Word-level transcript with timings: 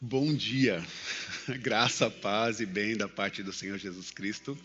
Bom 0.00 0.32
dia, 0.32 0.80
graça, 1.60 2.08
paz 2.08 2.60
e 2.60 2.66
bem 2.66 2.96
da 2.96 3.08
parte 3.08 3.42
do 3.42 3.52
Senhor 3.52 3.76
Jesus 3.78 4.12
Cristo 4.12 4.56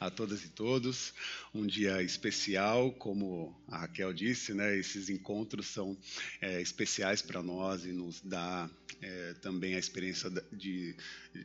a 0.00 0.08
todas 0.08 0.42
e 0.42 0.48
todos. 0.48 1.12
Um 1.54 1.66
dia 1.66 2.02
especial, 2.02 2.90
como 2.92 3.54
a 3.68 3.80
Raquel 3.80 4.14
disse, 4.14 4.54
né? 4.54 4.78
Esses 4.78 5.10
encontros 5.10 5.66
são 5.66 5.94
é, 6.40 6.62
especiais 6.62 7.20
para 7.20 7.42
nós 7.42 7.84
e 7.84 7.92
nos 7.92 8.22
dá 8.22 8.70
é, 9.02 9.34
também 9.42 9.74
a 9.74 9.78
experiência 9.78 10.30
de, 10.50 10.96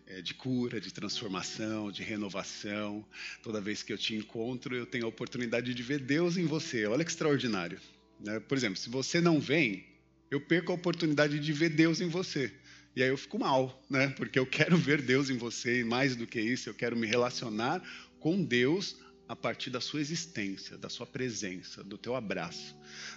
é, 0.08 0.22
de 0.22 0.34
cura, 0.36 0.80
de 0.80 0.94
transformação, 0.94 1.92
de 1.92 2.02
renovação. 2.02 3.06
Toda 3.42 3.60
vez 3.60 3.84
que 3.84 3.92
eu 3.92 3.98
te 3.98 4.16
encontro, 4.16 4.74
eu 4.74 4.86
tenho 4.86 5.04
a 5.04 5.10
oportunidade 5.10 5.74
de 5.74 5.84
ver 5.84 6.00
Deus 6.00 6.38
em 6.38 6.46
você. 6.46 6.86
Olha 6.86 7.04
que 7.04 7.12
extraordinário. 7.12 7.82
Né? 8.22 8.40
Por 8.40 8.58
exemplo, 8.58 8.78
se 8.78 8.90
você 8.90 9.20
não 9.20 9.38
vem, 9.38 9.86
eu 10.32 10.40
perco 10.40 10.72
a 10.72 10.76
oportunidade 10.76 11.38
de 11.38 11.52
ver 11.52 11.72
Deus 11.72 12.00
em 12.00 12.08
você. 12.08 12.50
E 12.96 13.02
aí 13.02 13.10
eu 13.10 13.18
fico 13.18 13.40
mal, 13.40 13.84
né? 13.90 14.10
Porque 14.10 14.38
eu 14.38 14.46
quero 14.46 14.78
ver 14.78 15.02
Deus 15.02 15.30
em 15.30 15.38
você 15.38 15.80
e 15.80 15.84
mais 15.84 16.16
do 16.16 16.28
que 16.28 16.40
isso, 16.40 16.70
eu 16.70 16.74
quero 16.74 16.96
me 16.96 17.08
relacionar 17.08 17.82
com 18.20 18.44
Deus 18.44 18.98
a 19.28 19.36
partir 19.36 19.70
da 19.70 19.82
sua 19.82 20.00
existência, 20.00 20.78
da 20.78 20.90
sua 20.90 21.08
presença, 21.08 21.84
do 21.84 21.98
teu 21.98 22.16
abraço, 22.16 22.76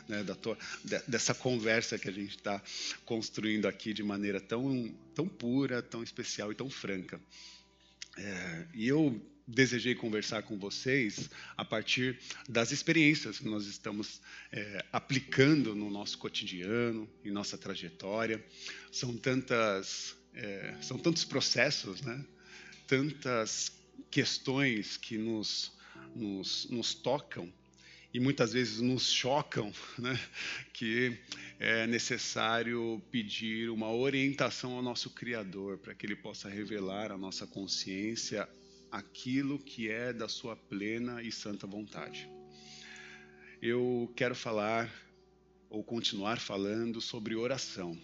né? 0.09 0.23
da 0.23 0.35
tua, 0.35 0.57
dessa 1.07 1.35
conversa 1.35 1.99
que 1.99 2.09
a 2.09 2.13
gente 2.13 2.37
está 2.37 2.63
construindo 3.05 3.67
aqui 3.67 3.93
de 3.93 4.03
maneira 4.03 4.41
tão, 4.41 4.95
tão 5.15 5.29
pura, 5.29 5.83
tão 5.83 6.03
especial 6.03 6.51
e 6.51 6.55
tão 6.55 6.71
franca. 6.71 7.21
É, 8.17 8.67
e 8.73 8.89
eu 8.89 9.21
desejei 9.47 9.95
conversar 9.95 10.43
com 10.43 10.59
vocês 10.59 11.31
a 11.57 11.65
partir 11.65 12.19
das 12.49 12.73
experiências 12.73 13.39
que 13.39 13.49
nós 13.49 13.67
estamos 13.67 14.21
é, 14.51 14.85
aplicando 14.93 15.75
no 15.75 15.89
nosso 15.89 16.19
cotidiano, 16.19 17.09
em 17.25 17.31
nossa 17.31 17.57
trajetória. 17.57 18.45
São 18.91 19.17
tantas, 19.17 20.17
é, 20.35 20.75
são 20.83 20.99
tantos 20.99 21.25
processos, 21.25 22.03
né? 22.03 22.25
Tantas 22.87 23.73
questões 24.11 24.97
que 24.97 25.17
nos, 25.17 25.73
nos, 26.15 26.69
nos 26.71 26.95
tocam 26.95 27.53
e 28.13 28.21
muitas 28.21 28.53
vezes 28.53 28.81
nos 28.81 29.11
chocam, 29.13 29.73
né? 29.99 30.19
que 30.73 31.19
é 31.59 31.87
necessário 31.87 33.03
pedir 33.11 33.69
uma 33.69 33.93
orientação 33.93 34.73
ao 34.73 34.83
nosso 34.83 35.11
Criador 35.11 35.79
para 35.79 35.95
que 35.95 36.07
Ele 36.07 36.17
possa 36.17 36.49
revelar 36.49 37.13
a 37.13 37.19
nossa 37.19 37.47
consciência 37.47 38.49
aquilo 38.91 39.59
que 39.59 39.91
é 39.91 40.13
da 40.13 40.29
sua 40.29 40.57
plena 40.57 41.23
e 41.23 41.31
santa 41.31 41.67
vontade. 41.67 42.29
Eu 43.61 44.13
quero 44.17 44.35
falar 44.35 44.91
ou 45.69 45.83
continuar 45.83 46.39
falando 46.39 47.01
sobre 47.01 47.35
oração. 47.35 47.99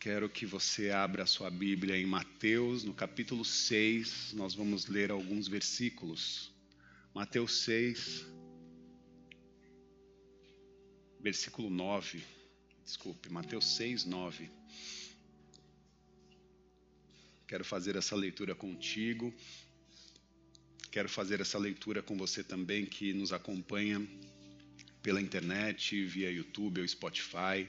Quero 0.00 0.28
que 0.28 0.46
você 0.46 0.90
abra 0.90 1.24
a 1.24 1.26
sua 1.26 1.50
Bíblia 1.50 1.96
em 1.96 2.06
Mateus, 2.06 2.84
no 2.84 2.94
capítulo 2.94 3.44
6, 3.44 4.32
nós 4.34 4.54
vamos 4.54 4.86
ler 4.86 5.10
alguns 5.10 5.48
versículos. 5.48 6.52
Mateus 7.12 7.64
6, 7.64 8.26
versículo 11.20 11.68
9. 11.68 12.22
Desculpe, 12.84 13.30
Mateus 13.30 13.66
6, 13.76 14.04
9. 14.04 14.57
Quero 17.48 17.64
fazer 17.64 17.96
essa 17.96 18.14
leitura 18.14 18.54
contigo. 18.54 19.34
Quero 20.90 21.08
fazer 21.08 21.40
essa 21.40 21.56
leitura 21.58 22.02
com 22.02 22.14
você 22.14 22.44
também 22.44 22.84
que 22.84 23.14
nos 23.14 23.32
acompanha 23.32 24.06
pela 25.02 25.18
internet, 25.18 26.04
via 26.04 26.30
YouTube 26.30 26.82
ou 26.82 26.86
Spotify. 26.86 27.66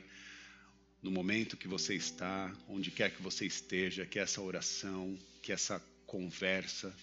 No 1.02 1.09
momento 1.09 1.55
que 1.55 1.66
você 1.66 1.95
está, 1.95 2.53
onde 2.67 2.91
quer 2.91 3.16
que 3.16 3.21
você 3.21 3.45
esteja, 3.45 4.05
que 4.05 4.19
essa 4.19 4.41
oração, 4.41 5.17
que 5.41 5.53
essa 5.53 5.81
conversa, 6.05 6.93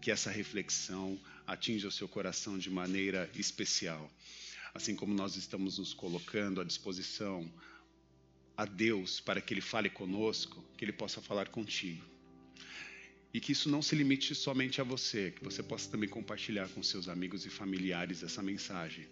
que 0.00 0.10
essa 0.10 0.30
reflexão 0.30 1.20
atinja 1.46 1.88
o 1.88 1.92
seu 1.92 2.08
coração 2.08 2.58
de 2.58 2.70
maneira 2.70 3.30
especial. 3.34 4.10
Assim 4.72 4.96
como 4.96 5.12
nós 5.12 5.36
estamos 5.36 5.76
nos 5.76 5.92
colocando 5.92 6.62
à 6.62 6.64
disposição 6.64 7.46
a 8.56 8.64
Deus 8.64 9.20
para 9.20 9.40
que 9.40 9.52
Ele 9.52 9.60
fale 9.60 9.90
conosco, 9.90 10.64
que 10.78 10.84
Ele 10.84 10.92
possa 10.92 11.20
falar 11.20 11.48
contigo. 11.48 12.15
E 13.36 13.40
que 13.40 13.52
isso 13.52 13.68
não 13.68 13.82
se 13.82 13.94
limite 13.94 14.34
somente 14.34 14.80
a 14.80 14.84
você, 14.84 15.30
que 15.30 15.44
você 15.44 15.62
possa 15.62 15.90
também 15.90 16.08
compartilhar 16.08 16.70
com 16.70 16.82
seus 16.82 17.06
amigos 17.06 17.44
e 17.44 17.50
familiares 17.50 18.22
essa 18.22 18.42
mensagem. 18.42 19.06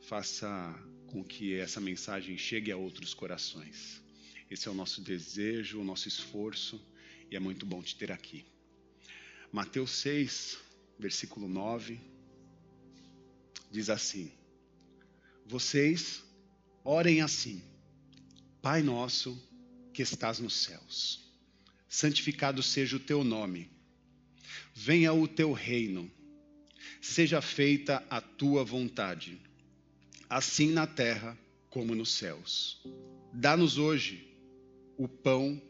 Faça 0.00 0.74
com 1.06 1.22
que 1.22 1.54
essa 1.54 1.80
mensagem 1.80 2.36
chegue 2.36 2.72
a 2.72 2.76
outros 2.76 3.14
corações. 3.14 4.02
Esse 4.50 4.66
é 4.66 4.70
o 4.72 4.74
nosso 4.74 5.00
desejo, 5.00 5.78
o 5.78 5.84
nosso 5.84 6.08
esforço, 6.08 6.84
e 7.30 7.36
é 7.36 7.38
muito 7.38 7.64
bom 7.64 7.80
te 7.80 7.94
ter 7.94 8.10
aqui. 8.10 8.44
Mateus 9.52 9.92
6, 9.92 10.58
versículo 10.98 11.48
9, 11.48 12.00
diz 13.70 13.88
assim: 13.88 14.32
Vocês 15.46 16.20
orem 16.82 17.22
assim. 17.22 17.62
Pai 18.60 18.82
nosso 18.82 19.40
que 19.94 20.02
estás 20.02 20.40
nos 20.40 20.54
céus, 20.54 21.25
santificado 21.88 22.62
seja 22.62 22.96
o 22.96 23.00
teu 23.00 23.22
nome. 23.24 23.70
Venha 24.74 25.12
o 25.12 25.26
teu 25.26 25.52
reino. 25.52 26.10
Seja 27.00 27.40
feita 27.40 28.04
a 28.10 28.20
tua 28.20 28.64
vontade, 28.64 29.40
assim 30.28 30.70
na 30.70 30.86
terra 30.86 31.36
como 31.70 31.94
nos 31.94 32.10
céus. 32.10 32.80
Dá-nos 33.32 33.78
hoje 33.78 34.26
o 34.96 35.06
pão 35.06 35.60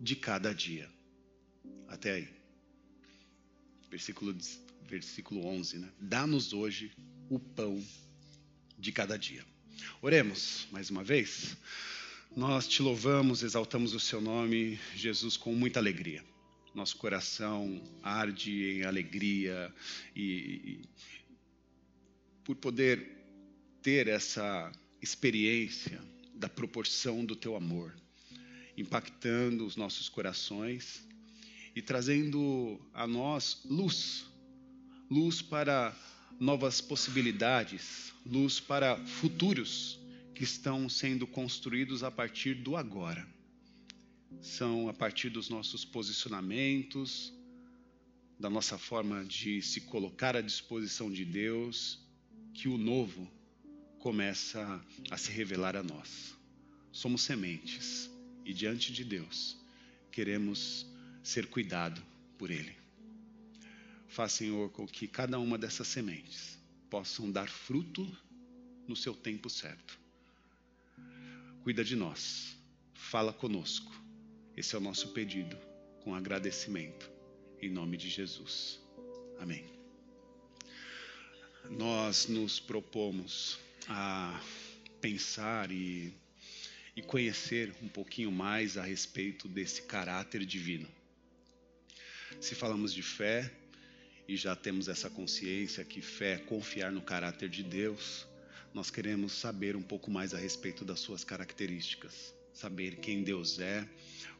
de 0.00 0.16
cada 0.16 0.52
dia. 0.52 0.90
Até 1.88 2.12
aí. 2.12 2.28
Versículo, 3.90 4.36
versículo 4.88 5.46
11, 5.46 5.78
né? 5.78 5.92
Dá-nos 6.00 6.52
hoje 6.52 6.92
o 7.30 7.38
pão 7.38 7.82
de 8.78 8.90
cada 8.90 9.16
dia. 9.16 9.44
Oremos 10.00 10.66
mais 10.70 10.90
uma 10.90 11.04
vez. 11.04 11.56
Nós 12.34 12.66
te 12.66 12.80
louvamos, 12.80 13.42
exaltamos 13.42 13.92
o 13.92 14.00
seu 14.00 14.18
nome, 14.18 14.80
Jesus, 14.96 15.36
com 15.36 15.54
muita 15.54 15.78
alegria. 15.78 16.24
Nosso 16.74 16.96
coração 16.96 17.78
arde 18.02 18.78
em 18.78 18.84
alegria 18.84 19.70
e, 20.16 20.22
e 20.22 20.80
por 22.42 22.56
poder 22.56 23.06
ter 23.82 24.08
essa 24.08 24.72
experiência 25.02 26.00
da 26.34 26.48
proporção 26.48 27.22
do 27.22 27.36
teu 27.36 27.54
amor, 27.54 27.94
impactando 28.78 29.66
os 29.66 29.76
nossos 29.76 30.08
corações 30.08 31.06
e 31.76 31.82
trazendo 31.82 32.80
a 32.94 33.06
nós 33.06 33.60
luz, 33.66 34.24
luz 35.10 35.42
para 35.42 35.94
novas 36.40 36.80
possibilidades, 36.80 38.10
luz 38.24 38.58
para 38.58 38.96
futuros 39.04 40.00
que 40.34 40.44
estão 40.44 40.88
sendo 40.88 41.26
construídos 41.26 42.02
a 42.02 42.10
partir 42.10 42.54
do 42.54 42.76
agora. 42.76 43.26
São 44.40 44.88
a 44.88 44.94
partir 44.94 45.28
dos 45.28 45.48
nossos 45.48 45.84
posicionamentos, 45.84 47.32
da 48.38 48.48
nossa 48.48 48.78
forma 48.78 49.24
de 49.24 49.62
se 49.62 49.82
colocar 49.82 50.36
à 50.36 50.40
disposição 50.40 51.12
de 51.12 51.24
Deus, 51.24 52.00
que 52.54 52.66
o 52.68 52.78
novo 52.78 53.30
começa 53.98 54.84
a 55.10 55.16
se 55.16 55.30
revelar 55.30 55.76
a 55.76 55.82
nós. 55.82 56.34
Somos 56.90 57.22
sementes 57.22 58.10
e 58.44 58.52
diante 58.52 58.92
de 58.92 59.04
Deus 59.04 59.56
queremos 60.10 60.86
ser 61.22 61.46
cuidado 61.46 62.02
por 62.36 62.50
Ele. 62.50 62.74
Faz, 64.08 64.32
Senhor, 64.32 64.70
com 64.70 64.86
que 64.86 65.06
cada 65.06 65.38
uma 65.38 65.56
dessas 65.56 65.86
sementes 65.86 66.58
possam 66.90 67.30
dar 67.30 67.48
fruto 67.48 68.10
no 68.86 68.96
seu 68.96 69.14
tempo 69.14 69.48
certo 69.48 70.01
cuida 71.62 71.84
de 71.84 71.94
nós, 71.94 72.56
fala 72.92 73.32
conosco. 73.32 73.92
Esse 74.56 74.74
é 74.74 74.78
o 74.78 74.80
nosso 74.80 75.08
pedido, 75.08 75.56
com 76.02 76.12
agradecimento, 76.12 77.08
em 77.60 77.70
nome 77.70 77.96
de 77.96 78.08
Jesus. 78.08 78.80
Amém. 79.38 79.64
Nós 81.70 82.26
nos 82.26 82.58
propomos 82.58 83.60
a 83.88 84.40
pensar 85.00 85.70
e, 85.70 86.12
e 86.96 87.02
conhecer 87.02 87.72
um 87.80 87.88
pouquinho 87.88 88.32
mais 88.32 88.76
a 88.76 88.82
respeito 88.82 89.46
desse 89.46 89.82
caráter 89.82 90.44
divino. 90.44 90.88
Se 92.40 92.56
falamos 92.56 92.92
de 92.92 93.02
fé, 93.02 93.52
e 94.26 94.36
já 94.36 94.56
temos 94.56 94.88
essa 94.88 95.08
consciência 95.08 95.84
que 95.84 96.00
fé 96.00 96.32
é 96.32 96.38
confiar 96.38 96.90
no 96.90 97.02
caráter 97.02 97.48
de 97.48 97.62
Deus, 97.62 98.26
nós 98.74 98.90
queremos 98.90 99.32
saber 99.32 99.76
um 99.76 99.82
pouco 99.82 100.10
mais 100.10 100.32
a 100.32 100.38
respeito 100.38 100.84
das 100.84 101.00
suas 101.00 101.24
características, 101.24 102.34
saber 102.52 102.96
quem 102.96 103.22
Deus 103.22 103.58
é, 103.58 103.86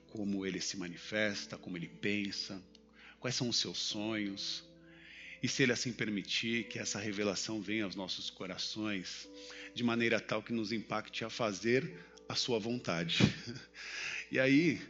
como 0.08 0.46
ele 0.46 0.60
se 0.60 0.76
manifesta, 0.76 1.58
como 1.58 1.76
ele 1.76 1.88
pensa, 1.88 2.62
quais 3.20 3.34
são 3.36 3.48
os 3.48 3.56
seus 3.56 3.78
sonhos. 3.78 4.64
E 5.42 5.48
se 5.48 5.62
ele 5.62 5.72
assim 5.72 5.92
permitir 5.92 6.64
que 6.68 6.78
essa 6.78 6.98
revelação 6.98 7.60
venha 7.60 7.84
aos 7.84 7.94
nossos 7.94 8.30
corações 8.30 9.28
de 9.74 9.82
maneira 9.82 10.20
tal 10.20 10.42
que 10.42 10.52
nos 10.52 10.72
impacte 10.72 11.24
a 11.24 11.30
fazer 11.30 11.90
a 12.28 12.34
sua 12.34 12.58
vontade. 12.58 13.18
E 14.30 14.40
aí, 14.40 14.80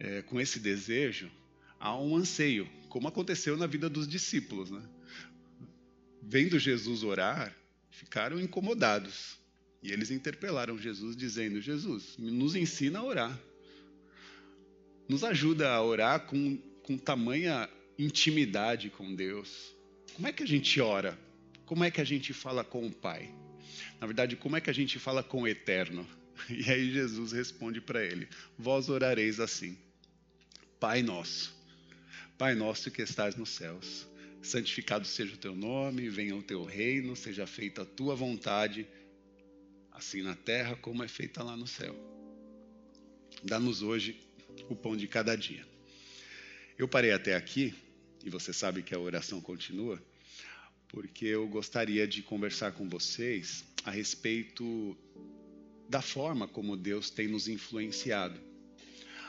é, 0.00 0.20
com 0.22 0.40
esse 0.40 0.58
desejo, 0.58 1.30
há 1.78 1.96
um 1.96 2.16
anseio, 2.16 2.68
como 2.88 3.06
aconteceu 3.06 3.56
na 3.56 3.64
vida 3.64 3.88
dos 3.88 4.08
discípulos. 4.08 4.68
Né? 4.68 4.82
Vendo 6.20 6.58
Jesus 6.58 7.04
orar, 7.04 7.56
ficaram 7.90 8.40
incomodados. 8.40 9.38
E 9.82 9.92
eles 9.92 10.10
interpelaram 10.10 10.78
Jesus, 10.78 11.16
dizendo: 11.16 11.60
Jesus, 11.60 12.16
nos 12.18 12.54
ensina 12.54 12.98
a 12.98 13.04
orar. 13.04 13.40
Nos 15.08 15.24
ajuda 15.24 15.70
a 15.70 15.82
orar 15.82 16.20
com, 16.26 16.56
com 16.82 16.96
tamanha 16.96 17.68
intimidade 17.98 18.90
com 18.90 19.14
Deus. 19.14 19.74
Como 20.14 20.28
é 20.28 20.32
que 20.32 20.42
a 20.42 20.46
gente 20.46 20.80
ora? 20.80 21.18
Como 21.66 21.84
é 21.84 21.90
que 21.90 22.00
a 22.00 22.04
gente 22.04 22.32
fala 22.32 22.64
com 22.64 22.86
o 22.86 22.92
Pai? 22.92 23.32
Na 24.00 24.06
verdade, 24.06 24.36
como 24.36 24.56
é 24.56 24.60
que 24.60 24.70
a 24.70 24.72
gente 24.72 24.98
fala 24.98 25.22
com 25.22 25.42
o 25.42 25.48
Eterno? 25.48 26.06
E 26.48 26.70
aí 26.70 26.90
Jesus 26.90 27.32
responde 27.32 27.80
para 27.82 28.02
ele: 28.02 28.26
Vós 28.58 28.88
orareis 28.88 29.38
assim: 29.38 29.76
Pai 30.78 31.02
nosso, 31.02 31.54
Pai 32.38 32.54
nosso 32.54 32.90
que 32.90 33.02
estás 33.02 33.36
nos 33.36 33.50
céus, 33.50 34.06
santificado 34.42 35.06
seja 35.06 35.34
o 35.34 35.38
teu 35.38 35.54
nome, 35.54 36.08
venha 36.08 36.34
o 36.34 36.42
teu 36.42 36.64
reino, 36.64 37.14
seja 37.14 37.46
feita 37.46 37.82
a 37.82 37.86
tua 37.86 38.14
vontade, 38.14 38.86
assim 39.92 40.22
na 40.22 40.34
terra 40.34 40.76
como 40.76 41.02
é 41.02 41.08
feita 41.08 41.42
lá 41.42 41.56
no 41.56 41.66
céu. 41.66 41.94
Dá-nos 43.42 43.82
hoje 43.82 44.18
o 44.68 44.74
pão 44.74 44.96
de 44.96 45.06
cada 45.06 45.36
dia. 45.36 45.66
Eu 46.78 46.88
parei 46.88 47.12
até 47.12 47.34
aqui, 47.34 47.74
e 48.24 48.30
você 48.30 48.52
sabe 48.52 48.82
que 48.82 48.94
a 48.94 48.98
oração 48.98 49.40
continua, 49.40 50.02
porque 50.88 51.26
eu 51.26 51.46
gostaria 51.46 52.06
de 52.06 52.22
conversar 52.22 52.72
com 52.72 52.88
vocês 52.88 53.64
a 53.84 53.90
respeito 53.90 54.96
da 55.88 56.00
forma 56.00 56.46
como 56.48 56.76
Deus 56.76 57.10
tem 57.10 57.28
nos 57.28 57.48
influenciado. 57.48 58.40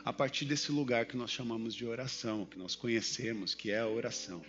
A 0.03 0.11
partir 0.11 0.45
desse 0.45 0.71
lugar 0.71 1.05
que 1.05 1.15
nós 1.15 1.31
chamamos 1.31 1.75
de 1.75 1.85
oração, 1.85 2.45
que 2.45 2.57
nós 2.57 2.75
conhecemos, 2.75 3.53
que 3.53 3.69
é 3.69 3.79
a 3.79 3.87
oração. 3.87 4.43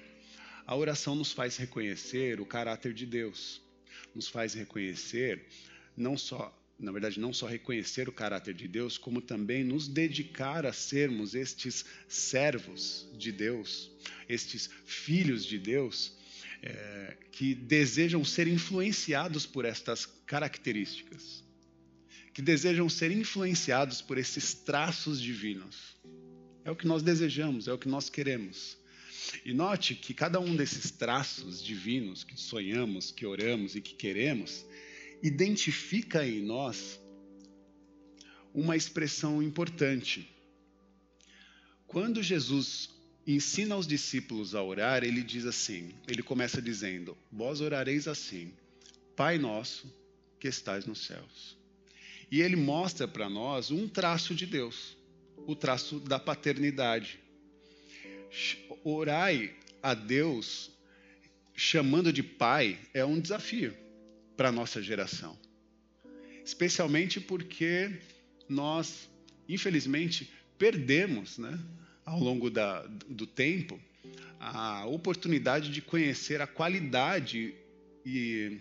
A 0.66 0.76
oração 0.76 1.14
nos 1.14 1.32
faz 1.32 1.56
reconhecer 1.56 2.40
o 2.40 2.46
caráter 2.46 2.92
de 2.92 3.06
Deus, 3.06 3.60
nos 4.14 4.28
faz 4.28 4.54
reconhecer 4.54 5.44
não 5.96 6.16
só, 6.16 6.56
na 6.78 6.92
verdade, 6.92 7.20
não 7.20 7.32
só 7.32 7.46
reconhecer 7.46 8.08
o 8.08 8.12
caráter 8.12 8.54
de 8.54 8.66
Deus, 8.66 8.96
como 8.96 9.20
também 9.20 9.64
nos 9.64 9.88
dedicar 9.88 10.64
a 10.64 10.72
sermos 10.72 11.34
estes 11.34 11.84
servos 12.08 13.08
de 13.14 13.30
Deus, 13.32 13.90
estes 14.28 14.70
filhos 14.84 15.44
de 15.44 15.58
Deus, 15.58 16.12
é, 16.62 17.16
que 17.32 17.54
desejam 17.54 18.24
ser 18.24 18.46
influenciados 18.46 19.44
por 19.46 19.64
estas 19.64 20.06
características 20.06 21.42
que 22.32 22.40
desejam 22.40 22.88
ser 22.88 23.10
influenciados 23.10 24.00
por 24.00 24.16
esses 24.16 24.54
traços 24.54 25.20
divinos. 25.20 25.96
É 26.64 26.70
o 26.70 26.76
que 26.76 26.86
nós 26.86 27.02
desejamos, 27.02 27.68
é 27.68 27.72
o 27.72 27.78
que 27.78 27.88
nós 27.88 28.08
queremos. 28.08 28.76
E 29.44 29.52
note 29.52 29.94
que 29.94 30.14
cada 30.14 30.40
um 30.40 30.54
desses 30.56 30.90
traços 30.90 31.62
divinos 31.62 32.24
que 32.24 32.38
sonhamos, 32.40 33.10
que 33.10 33.26
oramos 33.26 33.74
e 33.74 33.80
que 33.80 33.94
queremos, 33.94 34.64
identifica 35.22 36.26
em 36.26 36.42
nós 36.42 37.00
uma 38.54 38.76
expressão 38.76 39.42
importante. 39.42 40.28
Quando 41.86 42.22
Jesus 42.22 42.90
ensina 43.26 43.74
aos 43.74 43.86
discípulos 43.86 44.54
a 44.54 44.62
orar, 44.62 45.04
ele 45.04 45.22
diz 45.22 45.46
assim: 45.46 45.94
ele 46.08 46.22
começa 46.22 46.60
dizendo, 46.60 47.16
Vós 47.30 47.60
orareis 47.60 48.08
assim, 48.08 48.52
Pai 49.16 49.38
nosso 49.38 49.92
que 50.40 50.48
estais 50.48 50.86
nos 50.86 51.06
céus. 51.06 51.56
E 52.30 52.40
ele 52.40 52.56
mostra 52.56 53.06
para 53.06 53.28
nós 53.28 53.70
um 53.70 53.86
traço 53.86 54.34
de 54.34 54.46
Deus, 54.46 54.96
o 55.46 55.54
traço 55.54 56.00
da 56.00 56.18
paternidade. 56.18 57.20
Orai 58.84 59.54
a 59.82 59.94
Deus 59.94 60.70
chamando 61.54 62.12
de 62.12 62.22
pai 62.22 62.78
é 62.92 63.04
um 63.04 63.20
desafio 63.20 63.76
para 64.36 64.48
a 64.48 64.52
nossa 64.52 64.82
geração. 64.82 65.38
Especialmente 66.44 67.20
porque 67.20 67.90
nós, 68.48 69.08
infelizmente, 69.48 70.32
perdemos, 70.58 71.38
né, 71.38 71.58
ao 72.04 72.18
longo 72.18 72.50
da, 72.50 72.82
do 73.08 73.26
tempo, 73.26 73.80
a 74.40 74.86
oportunidade 74.86 75.70
de 75.70 75.80
conhecer 75.80 76.40
a 76.40 76.46
qualidade 76.46 77.54
e, 78.04 78.58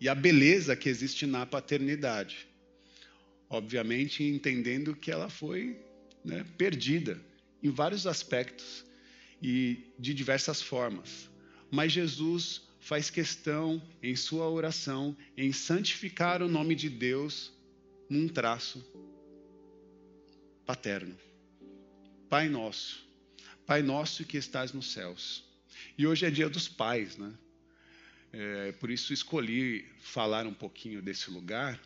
e 0.00 0.08
a 0.08 0.14
beleza 0.14 0.76
que 0.76 0.88
existe 0.88 1.26
na 1.26 1.46
paternidade 1.46 2.52
obviamente 3.52 4.24
entendendo 4.24 4.96
que 4.96 5.10
ela 5.10 5.28
foi 5.28 5.78
né, 6.24 6.44
perdida 6.56 7.20
em 7.62 7.68
vários 7.68 8.06
aspectos 8.06 8.84
e 9.42 9.92
de 9.98 10.14
diversas 10.14 10.62
formas. 10.62 11.28
Mas 11.70 11.92
Jesus 11.92 12.62
faz 12.80 13.10
questão 13.10 13.82
em 14.02 14.14
sua 14.14 14.48
oração 14.48 15.16
em 15.36 15.52
santificar 15.52 16.42
o 16.42 16.48
nome 16.48 16.74
de 16.74 16.88
Deus 16.88 17.52
num 18.08 18.28
traço 18.28 18.84
paterno. 20.64 21.16
Pai 22.28 22.48
nosso, 22.48 23.04
Pai 23.66 23.82
nosso 23.82 24.24
que 24.24 24.36
estás 24.36 24.72
nos 24.72 24.92
céus. 24.92 25.44
E 25.96 26.06
hoje 26.06 26.26
é 26.26 26.30
dia 26.30 26.48
dos 26.48 26.68
pais, 26.68 27.16
né? 27.16 27.32
É, 28.32 28.72
por 28.72 28.90
isso 28.90 29.12
escolhi 29.12 29.84
falar 30.00 30.46
um 30.46 30.54
pouquinho 30.54 31.02
desse 31.02 31.30
lugar, 31.30 31.78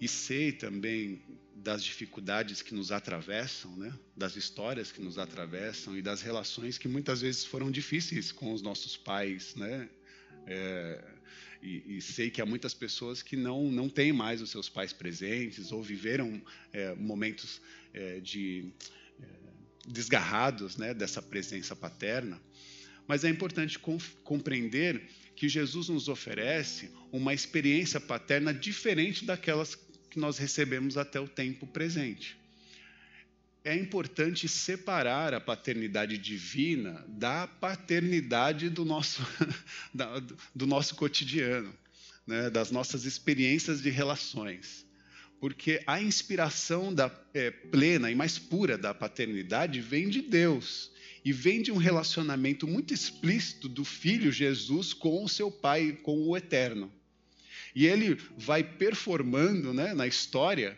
e 0.00 0.08
sei 0.08 0.52
também 0.52 1.20
das 1.62 1.82
dificuldades 1.82 2.62
que 2.62 2.72
nos 2.72 2.92
atravessam, 2.92 3.74
né? 3.76 3.92
das 4.16 4.36
histórias 4.36 4.92
que 4.92 5.00
nos 5.00 5.18
atravessam 5.18 5.96
e 5.96 6.02
das 6.02 6.22
relações 6.22 6.78
que 6.78 6.86
muitas 6.86 7.20
vezes 7.20 7.44
foram 7.44 7.70
difíceis 7.70 8.30
com 8.30 8.52
os 8.52 8.62
nossos 8.62 8.96
pais. 8.96 9.56
Né? 9.56 9.88
É, 10.46 11.04
e, 11.60 11.96
e, 11.96 12.00
sei 12.00 12.30
que 12.30 12.40
há 12.40 12.46
muitas 12.46 12.74
pessoas 12.74 13.22
que 13.22 13.36
não, 13.36 13.70
não 13.70 13.88
têm 13.88 14.12
mais 14.12 14.40
os 14.40 14.50
seus 14.50 14.68
pais 14.68 14.92
presentes 14.92 15.72
ou 15.72 15.82
viveram 15.82 16.40
é, 16.72 16.94
momentos 16.94 17.60
é, 17.92 18.20
de 18.20 18.70
é, 19.20 19.26
desgarrados 19.88 20.76
né, 20.76 20.94
dessa 20.94 21.20
presença 21.20 21.74
paterna. 21.74 22.40
Mas 23.08 23.24
é 23.24 23.28
importante 23.28 23.78
compreender 24.22 25.02
que 25.34 25.48
Jesus 25.48 25.88
nos 25.88 26.08
oferece 26.08 26.90
uma 27.10 27.34
experiência 27.34 27.98
paterna 27.98 28.52
diferente 28.52 29.24
daquelas 29.24 29.74
que 30.08 30.18
nós 30.18 30.38
recebemos 30.38 30.96
até 30.96 31.20
o 31.20 31.28
tempo 31.28 31.66
presente. 31.66 32.36
É 33.64 33.74
importante 33.74 34.48
separar 34.48 35.34
a 35.34 35.40
paternidade 35.40 36.16
divina 36.16 37.04
da 37.08 37.46
paternidade 37.46 38.70
do 38.70 38.84
nosso, 38.84 39.22
do 40.54 40.66
nosso 40.66 40.94
cotidiano, 40.94 41.74
né, 42.26 42.48
das 42.48 42.70
nossas 42.70 43.04
experiências 43.04 43.82
de 43.82 43.90
relações. 43.90 44.86
Porque 45.40 45.82
a 45.86 46.00
inspiração 46.00 46.92
da, 46.92 47.10
é, 47.34 47.50
plena 47.50 48.10
e 48.10 48.14
mais 48.14 48.38
pura 48.38 48.76
da 48.76 48.92
paternidade 48.94 49.80
vem 49.80 50.08
de 50.08 50.22
Deus 50.22 50.90
e 51.24 51.32
vem 51.32 51.62
de 51.62 51.70
um 51.70 51.76
relacionamento 51.76 52.66
muito 52.66 52.94
explícito 52.94 53.68
do 53.68 53.84
filho 53.84 54.32
Jesus 54.32 54.92
com 54.92 55.22
o 55.22 55.28
seu 55.28 55.50
pai, 55.50 55.92
com 56.02 56.26
o 56.26 56.36
eterno. 56.36 56.90
E 57.78 57.86
ele 57.86 58.16
vai 58.36 58.64
performando 58.64 59.72
né, 59.72 59.94
na 59.94 60.04
história, 60.04 60.76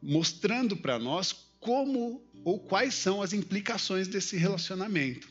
mostrando 0.00 0.74
para 0.74 0.98
nós 0.98 1.30
como 1.60 2.26
ou 2.42 2.58
quais 2.58 2.94
são 2.94 3.20
as 3.20 3.34
implicações 3.34 4.08
desse 4.08 4.34
relacionamento. 4.38 5.28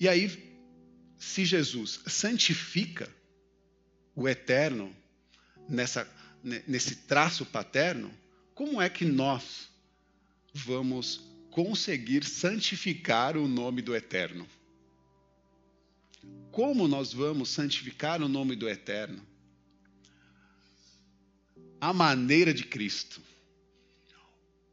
E 0.00 0.08
aí, 0.08 0.56
se 1.18 1.44
Jesus 1.44 2.00
santifica 2.06 3.06
o 4.16 4.26
eterno 4.26 4.90
nessa, 5.68 6.10
nesse 6.66 6.96
traço 6.96 7.44
paterno, 7.44 8.10
como 8.54 8.80
é 8.80 8.88
que 8.88 9.04
nós 9.04 9.68
vamos 10.54 11.20
conseguir 11.50 12.24
santificar 12.24 13.36
o 13.36 13.46
nome 13.46 13.82
do 13.82 13.94
Eterno. 13.94 14.48
Como 16.50 16.86
nós 16.86 17.12
vamos 17.12 17.48
santificar 17.48 18.22
o 18.22 18.28
nome 18.28 18.54
do 18.54 18.68
Eterno? 18.68 19.20
A 21.80 21.92
maneira 21.92 22.54
de 22.54 22.64
Cristo. 22.64 23.20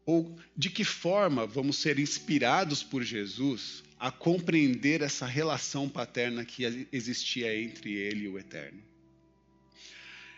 Ou 0.05 0.39
de 0.55 0.70
que 0.70 0.84
forma 0.84 1.48
vamos 1.48 1.77
ser 1.77 2.00
inspirados 2.00 2.84
por 2.84 3.03
Jesus 3.03 3.84
a 4.00 4.12
compreender 4.12 5.01
essa 5.01 5.25
relação 5.25 5.88
paterna 5.88 6.46
que 6.46 6.88
existia 6.91 7.60
entre 7.60 7.93
ele 7.93 8.25
e 8.25 8.27
o 8.27 8.38
Eterno? 8.38 8.81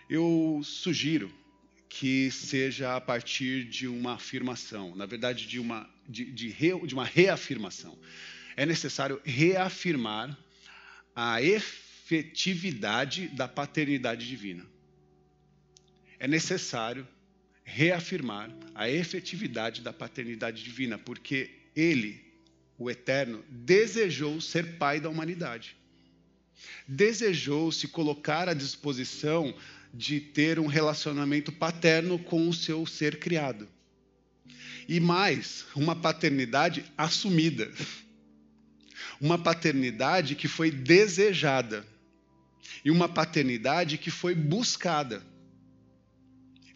Eu 0.09 0.61
sugiro 0.63 1.33
que 1.89 2.31
seja 2.31 2.95
a 2.95 3.01
partir 3.01 3.65
de 3.65 3.87
uma 3.87 4.13
afirmação, 4.13 4.95
na 4.95 5.05
verdade, 5.05 5.45
de 5.45 5.59
uma, 5.59 5.89
de, 6.09 6.25
de, 6.25 6.49
re, 6.49 6.87
de 6.87 6.93
uma 6.93 7.05
reafirmação. 7.05 7.97
É 8.55 8.65
necessário 8.65 9.21
reafirmar 9.23 10.37
a 11.15 11.41
efetividade 11.41 13.27
da 13.29 13.47
paternidade 13.47 14.27
divina. 14.27 14.65
É 16.19 16.27
necessário 16.27 17.07
reafirmar 17.63 18.49
a 18.75 18.89
efetividade 18.89 19.81
da 19.81 19.93
paternidade 19.93 20.63
divina, 20.63 20.97
porque 20.97 21.51
ele, 21.75 22.23
o 22.77 22.89
Eterno, 22.89 23.43
desejou 23.49 24.39
ser 24.41 24.77
pai 24.77 24.99
da 24.99 25.09
humanidade. 25.09 25.75
Desejou 26.87 27.71
se 27.71 27.87
colocar 27.87 28.47
à 28.47 28.53
disposição 28.53 29.55
de 29.93 30.19
ter 30.19 30.59
um 30.59 30.67
relacionamento 30.67 31.51
paterno 31.51 32.17
com 32.17 32.49
o 32.49 32.53
seu 32.53 32.85
ser 32.85 33.19
criado. 33.19 33.67
E 34.87 34.99
mais, 34.99 35.65
uma 35.75 35.95
paternidade 35.95 36.83
assumida. 36.97 37.71
Uma 39.23 39.37
paternidade 39.37 40.35
que 40.35 40.49
foi 40.49 40.69
desejada. 40.69 41.87
E 42.83 42.91
uma 42.91 43.07
paternidade 43.07 43.97
que 43.97 44.11
foi 44.11 44.35
buscada 44.35 45.23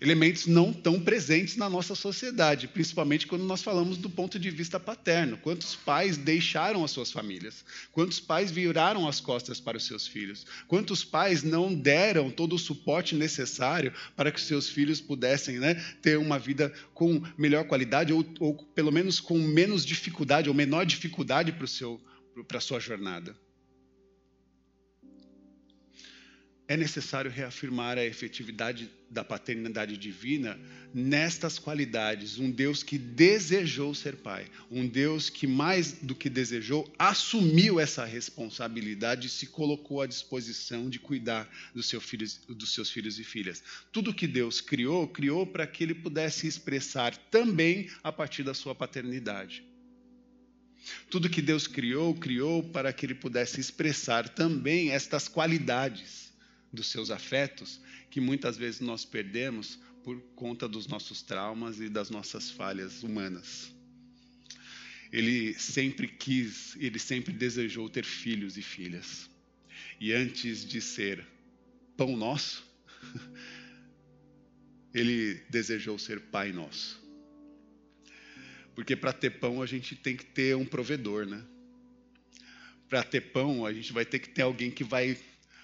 elementos 0.01 0.46
não 0.46 0.72
tão 0.72 1.00
presentes 1.00 1.58
na 1.58 1.70
nossa 1.70 1.96
sociedade, 1.96 2.68
principalmente 2.68 3.25
quando 3.25 3.44
nós 3.44 3.63
falamos 3.63 3.98
do 3.98 4.10
ponto 4.10 4.38
de 4.38 4.50
vista 4.51 4.80
paterno. 4.80 5.38
Quantos 5.38 5.75
pais 5.75 6.18
deixaram 6.18 6.84
as 6.84 6.92
suas 6.92 7.12
famílias? 7.12 7.66
Quantos 7.92 8.20
pais 8.20 8.51
viraram 8.51 9.08
as 9.08 9.20
costas 9.20 9.60
para 9.60 9.77
os 9.77 9.86
seus 9.86 10.08
filhos? 10.08 10.46
Quantos 10.68 11.04
pais 11.04 11.42
não 11.42 11.74
deram 11.74 12.30
todo 12.30 12.54
o 12.54 12.60
suporte 12.60 13.16
necessário 13.16 13.92
para 14.16 14.32
que 14.32 14.39
os 14.39 14.46
seus 14.46 14.70
filhos 14.70 15.01
pudessem 15.01 15.58
né, 15.58 15.74
ter 16.01 16.18
uma 16.18 16.38
vida 16.38 16.72
com 16.94 17.22
melhor 17.38 17.66
qualidade 17.66 18.13
ou, 18.13 18.24
ou 18.39 18.56
pelo 18.75 18.92
menos 18.92 19.20
com 19.20 19.39
menos 19.39 19.84
dificuldade 19.84 20.48
ou 20.48 20.56
menor 20.56 20.86
dificuldade 20.86 21.51
para 21.51 21.66
a 22.58 22.62
sua 22.62 22.79
jornada? 22.79 23.36
é 26.67 26.75
necessário 26.75 27.32
reafirmar 27.32 27.98
a 27.98 28.06
efetividade 28.06 28.89
da 29.10 29.24
paternidade 29.24 29.96
divina 29.96 30.60
nestas 30.94 31.58
qualidades. 31.58 32.38
Um 32.38 32.51
Deus 32.51 32.84
que 32.84 32.98
desejou 32.98 33.96
ser 33.96 34.17
pai, 34.17 34.48
um 34.70 34.86
Deus 34.86 35.29
que, 35.29 35.48
mais 35.48 35.94
do 35.94 36.13
que 36.13 36.29
desejou, 36.29 36.94
assumiu 37.00 37.79
essa 37.79 38.03
responsabilidade 38.03 39.27
e 39.27 39.29
se 39.29 39.48
colocou 39.48 40.01
à 40.01 40.08
disposição 40.08 40.89
de 40.89 41.00
cuidar 41.00 41.50
seu 41.82 42.01
dos 42.50 42.74
seus 42.74 42.91
filhos 42.91 43.17
e 43.17 43.24
filhas. 43.24 43.63
Tudo 43.91 44.13
que 44.13 44.27
Deus 44.27 44.60
criou, 44.60 45.08
criou 45.08 45.48
para 45.48 45.65
que 45.65 45.84
ele 45.84 45.96
pudesse 45.96 46.48
expressar 46.48 47.15
também 47.15 47.89
a 48.03 48.12
partir 48.12 48.44
da 48.44 48.53
sua 48.53 48.75
paternidade. 48.75 49.67
Tudo 51.10 51.29
que 51.29 51.41
Deus 51.41 51.67
criou, 51.67 52.13
criou 52.15 52.63
para 52.63 52.94
que 52.94 53.06
ele 53.06 53.15
pudesse 53.15 53.60
expressar 53.60 54.29
também 54.29 54.91
estas 54.91 55.27
qualidades 55.27 56.32
dos 56.72 56.88
seus 56.88 57.10
afetos 57.10 57.79
que 58.10 58.22
muitas 58.22 58.58
vezes 58.58 58.79
nós 58.79 59.06
perdemos 59.06 59.79
por 60.03 60.20
conta 60.36 60.67
dos 60.67 60.88
nossos 60.88 61.22
traumas 61.22 61.79
e 61.79 61.89
das 61.89 62.10
nossas 62.10 62.50
falhas 62.50 63.03
humanas. 63.03 63.74
Ele 65.12 65.53
sempre 65.53 66.08
quis, 66.08 66.75
ele 66.77 67.00
sempre 67.00 67.34
desejou 67.34 67.89
ter 67.89 68.06
filhos 68.06 68.58
e 68.58 68.62
filhas. 68.62 69.29
E 70.00 70.13
antes 70.13 70.65
de 70.65 70.82
ser 70.82 71.25
pão 71.96 72.15
nosso, 72.15 72.65
ele 74.94 75.36
desejou 75.50 75.98
ser 75.98 76.20
pai 76.22 76.51
nosso. 76.51 77.07
Porque 78.78 78.96
para 78.96 79.12
ter 79.12 79.32
pão 79.32 79.60
a 79.60 79.66
gente 79.66 79.96
tem 79.96 80.16
que 80.16 80.24
ter 80.24 80.56
um 80.56 80.64
provedor, 80.64 81.26
né? 81.26 81.44
Para 82.88 83.02
ter 83.02 83.22
pão 83.22 83.66
a 83.66 83.74
gente 83.74 83.92
vai 83.92 84.06
ter 84.06 84.20
que 84.20 84.30
ter 84.30 84.44
alguém 84.44 84.70
que 84.70 84.84
vai 84.84 85.18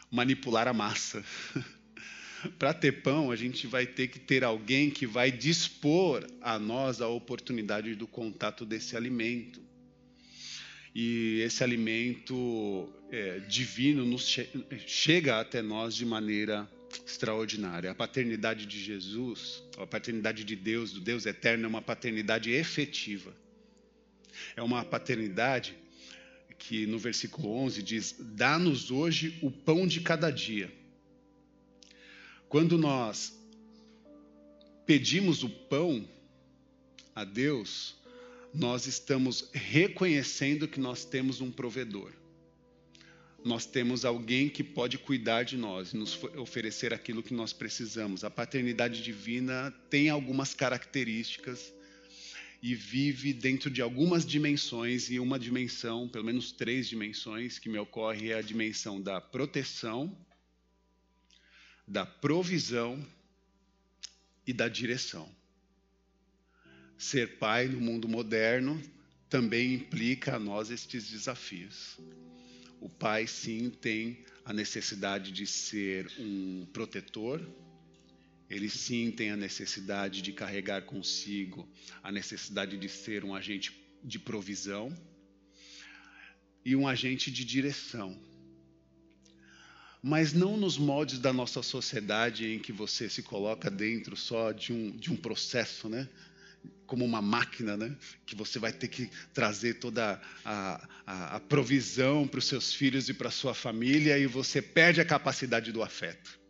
manipular 0.10 0.67
a 0.67 0.74
massa. 0.74 1.24
Para 2.58 2.74
ter 2.74 3.03
pão, 3.03 3.29
a 3.32 3.36
gente 3.36 3.67
vai 3.67 3.86
ter 3.86 4.08
que 4.08 4.20
ter 4.20 4.43
alguém 4.43 4.89
que 4.89 5.05
vai 5.05 5.32
dispor 5.32 6.27
a 6.41 6.58
nós 6.58 7.01
a 7.01 7.08
oportunidade 7.08 7.96
do 7.96 8.08
contato 8.08 8.65
desse 8.65 8.98
alimento. 8.98 9.62
E 10.93 11.39
esse 11.41 11.63
alimento 11.63 12.91
é, 13.12 13.39
divino 13.41 14.05
nos 14.05 14.27
che 14.27 14.50
chega 14.86 15.39
até 15.39 15.62
nós 15.62 15.96
de 15.96 16.05
maneira 16.05 16.70
extraordinária. 17.05 17.91
A 17.91 17.95
paternidade 17.95 18.65
de 18.65 18.79
Jesus, 18.79 19.63
a 19.77 19.85
paternidade 19.85 20.43
de 20.43 20.55
Deus, 20.55 20.91
do 20.91 21.00
Deus 21.00 21.25
eterno, 21.25 21.65
é 21.65 21.67
uma 21.67 21.81
paternidade 21.81 22.51
efetiva. 22.51 23.33
É 24.55 24.62
uma 24.62 24.83
paternidade 24.83 25.75
que 26.57 26.88
no 26.88 26.97
versículo 26.97 27.50
11 27.50 27.83
diz: 27.83 28.15
Dá-nos 28.19 28.91
hoje 28.91 29.38
o 29.41 29.51
pão 29.51 29.85
de 29.85 30.01
cada 30.01 30.31
dia. 30.31 30.71
Quando 32.47 32.77
nós 32.77 33.38
pedimos 34.85 35.43
o 35.43 35.50
pão 35.50 36.07
a 37.15 37.23
Deus, 37.23 37.95
nós 38.53 38.85
estamos 38.85 39.50
reconhecendo 39.51 40.67
que 40.67 40.79
nós 40.79 41.03
temos 41.03 41.41
um 41.41 41.51
provedor. 41.51 42.12
Nós 43.43 43.65
temos 43.65 44.05
alguém 44.05 44.47
que 44.47 44.63
pode 44.63 44.97
cuidar 44.97 45.43
de 45.43 45.57
nós 45.57 45.91
e 45.91 45.97
nos 45.97 46.17
oferecer 46.38 46.93
aquilo 46.93 47.21
que 47.21 47.33
nós 47.33 47.51
precisamos. 47.51 48.23
A 48.23 48.29
paternidade 48.29 49.03
divina 49.03 49.71
tem 49.89 50.09
algumas 50.09 50.53
características 50.53 51.73
e 52.62 52.73
vive 52.73 53.33
dentro 53.33 53.69
de 53.69 53.81
algumas 53.81 54.25
dimensões, 54.25 55.09
e 55.09 55.19
uma 55.19 55.38
dimensão, 55.38 56.07
pelo 56.07 56.23
menos 56.23 56.53
três 56.53 56.88
dimensões, 56.88 57.59
que 57.59 57.67
me 57.67 57.77
ocorre 57.77 58.31
é 58.31 58.35
a 58.35 58.41
dimensão 58.41 59.01
da 59.01 59.19
proteção, 59.19 60.17
da 61.85 62.05
provisão 62.05 63.05
e 64.47 64.53
da 64.53 64.69
direção. 64.69 65.29
Ser 66.97 67.38
pai 67.38 67.67
no 67.67 67.81
mundo 67.81 68.07
moderno 68.07 68.81
também 69.29 69.73
implica 69.73 70.38
a 70.38 70.39
nós 70.39 70.71
estes 70.71 71.09
desafios. 71.09 72.00
O 72.83 72.89
pai, 72.89 73.25
sim, 73.25 73.69
tem 73.69 74.25
a 74.43 74.51
necessidade 74.51 75.31
de 75.31 75.47
ser 75.47 76.11
um 76.19 76.67
protetor, 76.73 77.41
ele 78.49 78.69
sim 78.69 79.09
tem 79.09 79.31
a 79.31 79.37
necessidade 79.37 80.21
de 80.21 80.33
carregar 80.33 80.81
consigo 80.81 81.65
a 82.03 82.11
necessidade 82.11 82.77
de 82.77 82.89
ser 82.89 83.23
um 83.23 83.33
agente 83.33 83.71
de 84.03 84.19
provisão 84.19 84.93
e 86.65 86.75
um 86.75 86.85
agente 86.85 87.31
de 87.31 87.45
direção. 87.45 88.19
Mas 90.01 90.33
não 90.33 90.57
nos 90.57 90.77
moldes 90.77 91.19
da 91.19 91.31
nossa 91.31 91.63
sociedade 91.63 92.45
em 92.51 92.59
que 92.59 92.73
você 92.73 93.07
se 93.09 93.23
coloca 93.23 93.71
dentro 93.71 94.17
só 94.17 94.51
de 94.51 94.73
um, 94.73 94.91
de 94.91 95.09
um 95.09 95.15
processo, 95.15 95.87
né? 95.87 96.09
Como 96.85 97.05
uma 97.05 97.21
máquina, 97.21 97.75
né? 97.77 97.95
que 98.25 98.35
você 98.35 98.59
vai 98.59 98.71
ter 98.71 98.87
que 98.87 99.09
trazer 99.33 99.75
toda 99.75 100.21
a, 100.43 100.87
a, 101.05 101.35
a 101.35 101.39
provisão 101.39 102.27
para 102.27 102.39
os 102.39 102.45
seus 102.45 102.73
filhos 102.73 103.09
e 103.09 103.13
para 103.13 103.31
sua 103.31 103.53
família 103.53 104.17
e 104.17 104.25
você 104.27 104.61
perde 104.61 105.01
a 105.01 105.05
capacidade 105.05 105.71
do 105.71 105.81
afeto 105.81 106.43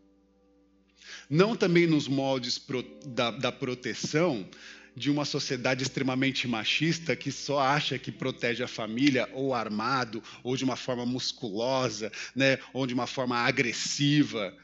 não 1.30 1.56
também 1.56 1.88
nos 1.88 2.08
moldes 2.08 2.58
pro, 2.58 2.84
da, 3.06 3.32
da 3.32 3.52
proteção 3.52 4.48
de 4.96 5.10
uma 5.10 5.26
sociedade 5.26 5.84
extremamente 5.84 6.48
machista 6.48 7.16
que 7.16 7.32
só 7.32 7.60
acha 7.60 7.98
que 7.98 8.12
protege 8.12 8.64
a 8.64 8.68
família 8.68 9.28
ou 9.34 9.54
armado 9.54 10.22
ou 10.44 10.56
de 10.56 10.64
uma 10.64 10.76
forma 10.76 11.06
musculosa, 11.06 12.12
né, 12.36 12.60
ou 12.72 12.86
de 12.86 12.94
uma 12.94 13.08
forma 13.08 13.38
agressiva. 13.38 14.56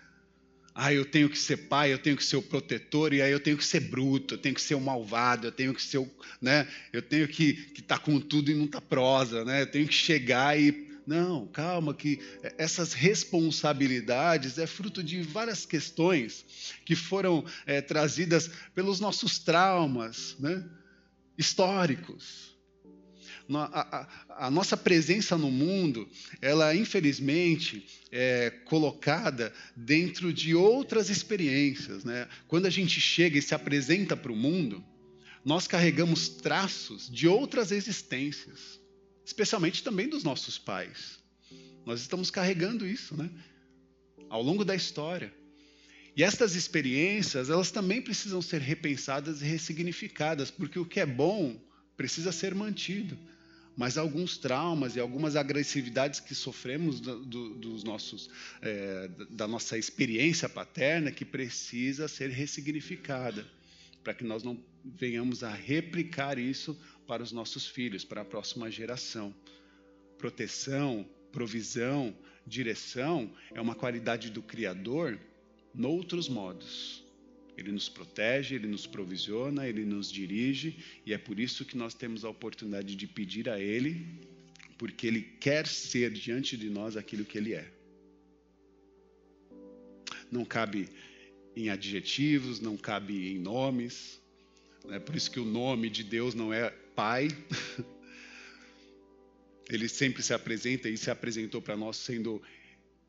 Ah, 0.81 0.93
eu 0.93 1.03
tenho 1.03 1.29
que 1.29 1.38
ser 1.38 1.57
pai, 1.57 1.91
eu 1.91 2.00
tenho 2.00 2.15
que 2.15 2.24
ser 2.24 2.38
o 2.38 2.41
protetor, 2.41 3.13
e 3.13 3.21
aí 3.21 3.33
eu 3.33 3.39
tenho 3.41 3.57
que 3.57 3.65
ser 3.65 3.81
bruto, 3.81 4.36
eu 4.36 4.38
tenho 4.38 4.55
que 4.55 4.62
ser 4.62 4.75
o 4.75 4.79
malvado, 4.79 5.48
eu 5.48 5.51
tenho 5.51 5.74
que 5.74 5.81
ser 5.81 5.98
o, 5.98 6.09
né, 6.41 6.65
eu 6.93 7.01
tenho 7.01 7.27
que 7.27 7.74
estar 7.77 7.98
tá 7.98 8.00
com 8.00 8.17
tudo 8.17 8.50
e 8.50 8.55
não 8.55 8.65
tá 8.65 8.79
prosa, 8.79 9.43
né? 9.43 9.63
Eu 9.63 9.67
tenho 9.67 9.86
que 9.86 9.93
chegar 9.93 10.57
e 10.57 10.88
não, 11.05 11.48
calma, 11.48 11.93
que 11.93 12.21
essas 12.57 12.93
responsabilidades 12.93 14.57
é 14.57 14.65
fruto 14.65 15.03
de 15.03 15.21
várias 15.21 15.65
questões 15.65 16.45
que 16.86 16.95
foram 16.95 17.43
é, 17.65 17.81
trazidas 17.81 18.50
pelos 18.74 19.01
nossos 19.01 19.38
traumas 19.38 20.38
né, 20.39 20.63
históricos. 21.38 22.57
A, 23.51 24.08
a, 24.46 24.51
nossa 24.51 24.77
presença 24.77 25.38
no 25.38 25.50
mundo, 25.50 26.08
ela 26.41 26.75
infelizmente 26.75 27.86
é 28.12 28.51
colocada 28.65 29.51
dentro 29.75 30.32
de 30.32 30.53
outras 30.53 31.10
experiências. 31.10 32.03
Né? 32.03 32.27
Quando 32.48 32.68
a 32.68 32.70
gente 32.70 33.01
chega 33.01 33.39
e 33.39 33.41
se 33.41 33.56
apresenta 33.56 34.15
para 34.15 34.32
o 34.32 34.36
mundo, 34.36 34.84
nós 35.44 35.68
carregamos 35.68 36.29
traços 36.29 37.10
de 37.10 37.27
outras 37.27 37.72
existências 37.72 38.79
especialmente 39.29 39.84
também 39.84 40.10
dos 40.10 40.24
nossos 40.24 40.58
pais. 40.58 41.20
Nós 41.86 42.01
estamos 42.01 42.32
carregando 42.32 42.86
isso, 42.86 43.15
né? 43.15 43.29
Ao 44.27 44.41
longo 44.41 44.65
da 44.65 44.75
história. 44.75 45.32
E 46.15 46.24
estas 46.24 46.56
experiências, 46.56 47.50
elas 47.50 47.70
também 47.70 48.01
precisam 48.01 48.41
ser 48.41 48.60
repensadas 48.60 49.41
e 49.41 49.46
ressignificadas, 49.46 50.50
porque 50.50 50.79
o 50.79 50.86
que 50.86 51.00
é 51.00 51.06
bom 51.06 51.62
precisa 51.96 52.32
ser 52.32 52.56
mantido. 52.56 53.18
Mas 53.79 53.98
alguns 53.98 54.38
traumas 54.38 54.98
e 54.98 55.00
algumas 55.00 55.38
agressividades 55.38 56.19
que 56.19 56.36
sofremos 56.36 57.00
do, 57.00 57.24
do, 57.24 57.55
dos 57.55 57.81
nossos, 57.81 58.29
é, 58.62 59.09
da 59.29 59.48
nossa 59.48 59.77
experiência 59.77 60.50
paterna 60.50 61.13
que 61.13 61.24
precisa 61.24 62.05
ser 62.09 62.29
ressignificada. 62.29 63.48
para 64.03 64.13
que 64.13 64.25
nós 64.25 64.43
não 64.43 64.62
venhamos 64.83 65.45
a 65.45 65.53
replicar 65.53 66.38
isso 66.38 66.77
para 67.07 67.24
os 67.24 67.31
nossos 67.31 67.67
filhos, 67.67 68.03
para 68.03 68.19
a 68.19 68.25
próxima 68.25 68.69
geração. 68.69 69.33
Proteção, 70.17 71.07
provisão, 71.31 72.13
direção 72.45 73.33
é 73.53 73.62
uma 73.62 73.75
qualidade 73.75 74.29
do 74.29 74.41
Criador 74.41 75.17
noutros 75.74 76.27
modos. 76.27 77.08
Ele 77.59 77.73
nos 77.73 77.89
protege, 77.89 78.55
ele 78.55 78.67
nos 78.67 78.87
provisiona, 78.87 79.67
ele 79.67 79.83
nos 79.83 80.09
dirige, 80.09 80.77
e 81.05 81.13
é 81.13 81.17
por 81.17 81.37
isso 81.39 81.65
que 81.65 81.75
nós 81.75 81.93
temos 81.93 82.23
a 82.23 82.29
oportunidade 82.29 82.95
de 82.95 83.05
pedir 83.05 83.49
a 83.49 83.59
Ele, 83.59 84.07
porque 84.77 85.05
Ele 85.05 85.21
quer 85.21 85.67
ser 85.67 86.09
diante 86.11 86.55
de 86.55 86.69
nós 86.69 86.95
aquilo 86.95 87.25
que 87.25 87.37
Ele 87.37 87.53
é. 87.53 87.69
Não 90.31 90.45
cabe 90.45 90.87
em 91.53 91.69
adjetivos, 91.69 92.61
não 92.61 92.77
cabe 92.77 93.33
em 93.33 93.37
nomes. 93.37 94.21
É 94.89 94.99
por 94.99 95.15
isso 95.17 95.29
que 95.29 95.39
o 95.39 95.45
nome 95.45 95.89
de 95.89 96.03
Deus 96.03 96.33
não 96.33 96.53
é 96.53 96.69
Pai. 96.95 97.27
Ele 99.69 99.89
sempre 99.89 100.23
se 100.23 100.33
apresenta 100.33 100.87
e 100.87 100.97
se 100.97 101.11
apresentou 101.11 101.61
para 101.61 101.75
nós 101.75 101.97
sendo 101.97 102.41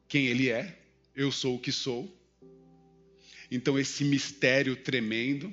quem 0.08 0.26
Ele 0.26 0.48
é. 0.48 0.76
Eu 1.14 1.30
sou 1.30 1.54
o 1.54 1.60
que 1.60 1.70
sou. 1.70 2.19
Então, 3.50 3.78
esse 3.78 4.04
mistério 4.04 4.76
tremendo 4.76 5.52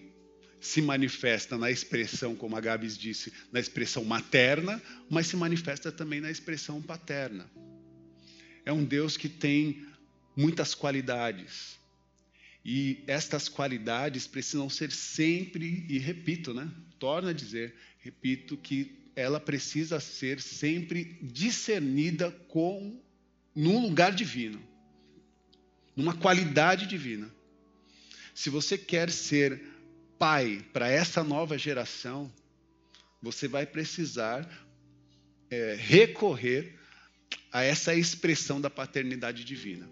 se 0.60 0.82
manifesta 0.82 1.58
na 1.58 1.72
expressão, 1.72 2.36
como 2.36 2.56
a 2.56 2.62
Gabs 2.62 2.98
disse, 2.98 3.32
na 3.52 3.60
expressão 3.60 4.04
materna, 4.04 4.82
mas 5.10 5.28
se 5.28 5.36
manifesta 5.36 5.92
também 5.92 6.20
na 6.20 6.30
expressão 6.30 6.82
paterna. 6.82 7.50
É 8.66 8.72
um 8.72 8.84
Deus 8.84 9.16
que 9.16 9.30
tem 9.30 9.86
muitas 10.36 10.76
qualidades. 10.76 11.78
E 12.64 13.04
estas 13.08 13.48
qualidades 13.48 14.28
precisam 14.28 14.70
ser 14.70 14.92
sempre, 14.92 15.86
e 15.88 15.98
repito, 15.98 16.54
né? 16.54 16.70
Torna 17.00 17.30
a 17.30 17.34
dizer, 17.34 17.74
repito, 18.00 18.58
que 18.58 18.92
ela 19.16 19.40
precisa 19.40 20.00
ser 20.00 20.42
sempre 20.42 21.18
discernida 21.22 22.30
com 22.50 23.02
num 23.56 23.82
lugar 23.82 24.14
divino, 24.14 24.62
numa 25.96 26.14
qualidade 26.14 26.86
divina. 26.86 27.37
Se 28.38 28.52
você 28.52 28.78
quer 28.78 29.10
ser 29.10 29.60
pai 30.20 30.64
para 30.72 30.88
essa 30.88 31.24
nova 31.24 31.58
geração, 31.58 32.32
você 33.20 33.48
vai 33.48 33.66
precisar 33.66 34.48
é, 35.50 35.76
recorrer 35.76 36.76
a 37.52 37.64
essa 37.64 37.96
expressão 37.96 38.62
da 38.62 38.70
paternidade 38.70 39.44
divina. 39.44 39.90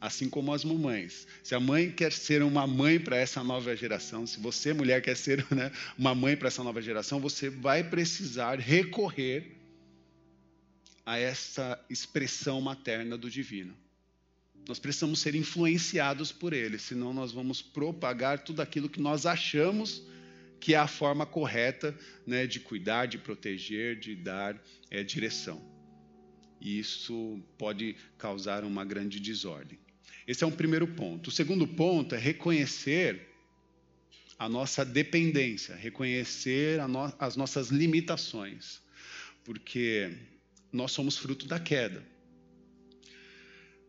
Assim 0.00 0.30
como 0.30 0.50
as 0.50 0.64
mamães. 0.64 1.26
Se 1.44 1.54
a 1.54 1.60
mãe 1.60 1.90
quer 1.90 2.10
ser 2.10 2.42
uma 2.42 2.66
mãe 2.66 2.98
para 2.98 3.18
essa 3.18 3.44
nova 3.44 3.76
geração, 3.76 4.26
se 4.26 4.40
você, 4.40 4.72
mulher, 4.72 5.02
quer 5.02 5.14
ser 5.14 5.46
né, 5.54 5.70
uma 5.98 6.14
mãe 6.14 6.38
para 6.38 6.48
essa 6.48 6.64
nova 6.64 6.80
geração, 6.80 7.20
você 7.20 7.50
vai 7.50 7.84
precisar 7.84 8.58
recorrer 8.58 9.58
a 11.04 11.18
essa 11.18 11.78
expressão 11.90 12.62
materna 12.62 13.18
do 13.18 13.28
divino. 13.28 13.76
Nós 14.68 14.78
precisamos 14.78 15.20
ser 15.20 15.34
influenciados 15.34 16.32
por 16.32 16.52
ele, 16.52 16.78
senão 16.78 17.12
nós 17.12 17.32
vamos 17.32 17.62
propagar 17.62 18.40
tudo 18.40 18.60
aquilo 18.60 18.88
que 18.88 19.00
nós 19.00 19.24
achamos 19.24 20.02
que 20.58 20.74
é 20.74 20.78
a 20.78 20.88
forma 20.88 21.24
correta 21.24 21.96
né, 22.26 22.46
de 22.46 22.58
cuidar, 22.58 23.06
de 23.06 23.18
proteger, 23.18 23.98
de 23.98 24.16
dar 24.16 24.60
é, 24.90 25.04
direção. 25.04 25.62
E 26.60 26.78
isso 26.78 27.40
pode 27.56 27.94
causar 28.18 28.64
uma 28.64 28.84
grande 28.84 29.20
desordem. 29.20 29.78
Esse 30.26 30.42
é 30.42 30.46
um 30.46 30.50
primeiro 30.50 30.88
ponto. 30.88 31.28
O 31.28 31.30
segundo 31.30 31.68
ponto 31.68 32.14
é 32.14 32.18
reconhecer 32.18 33.28
a 34.38 34.48
nossa 34.48 34.84
dependência, 34.84 35.76
reconhecer 35.76 36.86
no 36.88 37.14
as 37.18 37.36
nossas 37.36 37.68
limitações, 37.68 38.80
porque 39.44 40.10
nós 40.72 40.90
somos 40.90 41.16
fruto 41.16 41.46
da 41.46 41.60
queda 41.60 42.15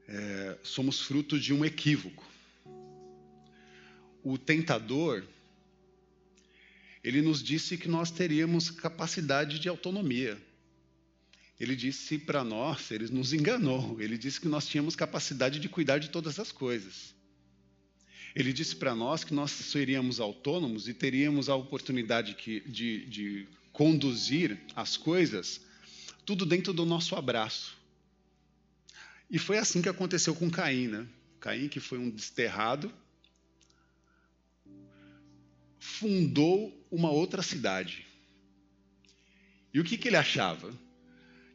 é, 0.07 0.57
somos 0.63 1.01
fruto 1.01 1.39
de 1.39 1.53
um 1.53 1.65
equívoco. 1.65 2.25
O 4.23 4.37
tentador, 4.37 5.23
ele 7.03 7.21
nos 7.21 7.43
disse 7.43 7.77
que 7.77 7.87
nós 7.87 8.11
teríamos 8.11 8.69
capacidade 8.69 9.59
de 9.59 9.69
autonomia. 9.69 10.41
Ele 11.59 11.75
disse 11.75 12.19
para 12.19 12.43
nós, 12.43 12.91
ele 12.91 13.07
nos 13.09 13.33
enganou, 13.33 13.99
ele 13.99 14.17
disse 14.17 14.39
que 14.39 14.47
nós 14.47 14.67
tínhamos 14.67 14.95
capacidade 14.95 15.59
de 15.59 15.67
cuidar 15.67 15.97
de 15.97 16.09
todas 16.09 16.39
as 16.39 16.51
coisas. 16.51 17.15
Ele 18.35 18.53
disse 18.53 18.75
para 18.75 18.93
nós 18.93 19.23
que 19.23 19.33
nós 19.33 19.49
seríamos 19.49 20.19
autônomos 20.19 20.87
e 20.87 20.93
teríamos 20.93 21.49
a 21.49 21.55
oportunidade 21.55 22.35
que, 22.35 22.59
de, 22.59 23.05
de 23.07 23.47
conduzir 23.71 24.59
as 24.75 24.95
coisas 24.95 25.61
tudo 26.25 26.45
dentro 26.45 26.73
do 26.73 26.85
nosso 26.85 27.15
abraço. 27.15 27.76
E 29.29 29.37
foi 29.37 29.57
assim 29.57 29.81
que 29.81 29.89
aconteceu 29.89 30.33
com 30.33 30.49
Caim, 30.49 30.87
né? 30.87 31.07
Caim, 31.39 31.67
que 31.67 31.79
foi 31.79 31.97
um 31.97 32.09
desterrado, 32.09 32.91
fundou 35.79 36.85
uma 36.89 37.11
outra 37.11 37.41
cidade. 37.41 38.05
E 39.73 39.79
o 39.79 39.83
que, 39.83 39.97
que 39.97 40.07
ele 40.07 40.15
achava? 40.15 40.73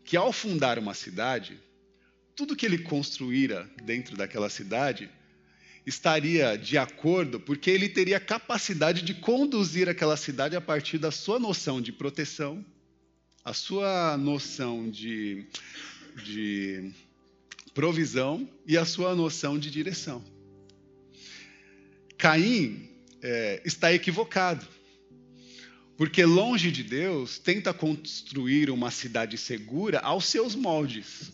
Que 0.04 0.16
ao 0.16 0.32
fundar 0.32 0.78
uma 0.78 0.94
cidade, 0.94 1.58
tudo 2.36 2.56
que 2.56 2.66
ele 2.66 2.78
construíra 2.78 3.68
dentro 3.82 4.16
daquela 4.16 4.50
cidade 4.50 5.10
estaria 5.84 6.56
de 6.56 6.78
acordo, 6.78 7.40
porque 7.40 7.70
ele 7.70 7.88
teria 7.88 8.20
capacidade 8.20 9.02
de 9.02 9.14
conduzir 9.14 9.88
aquela 9.88 10.16
cidade 10.16 10.54
a 10.54 10.60
partir 10.60 10.98
da 10.98 11.10
sua 11.10 11.38
noção 11.38 11.80
de 11.80 11.92
proteção, 11.92 12.64
a 13.44 13.52
sua 13.52 14.16
noção 14.16 14.88
de, 14.88 15.46
de 16.24 16.92
provisão 17.74 18.48
e 18.66 18.76
a 18.76 18.84
sua 18.84 19.14
noção 19.14 19.58
de 19.58 19.70
direção. 19.70 20.22
Caim 22.18 22.88
é, 23.22 23.62
está 23.64 23.92
equivocado, 23.92 24.66
porque 25.96 26.24
longe 26.24 26.70
de 26.70 26.82
Deus 26.82 27.38
tenta 27.38 27.72
construir 27.72 28.70
uma 28.70 28.90
cidade 28.90 29.38
segura 29.38 30.00
aos 30.00 30.26
seus 30.26 30.54
moldes. 30.54 31.32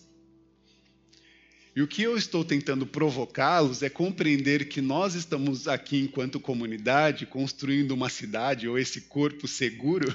E 1.75 1.83
o 1.83 1.87
que 1.87 2.03
eu 2.03 2.17
estou 2.17 2.45
tentando 2.45 2.87
provocá-los 2.87 3.83
é 3.83 3.89
compreender 3.89 4.69
que 4.69 4.81
nós 4.81 5.15
estamos 5.15 5.69
aqui, 5.69 5.99
enquanto 6.01 6.41
comunidade, 6.41 7.25
construindo 7.25 7.93
uma 7.93 8.09
cidade 8.09 8.67
ou 8.67 8.79
esse 8.79 9.03
corpo 9.03 9.47
seguro 9.47 10.13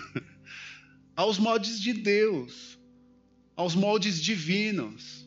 aos 1.15 1.37
moldes 1.37 1.79
de 1.79 1.93
Deus, 1.93 2.77
aos 3.55 3.75
moldes 3.75 4.21
divinos 4.21 5.23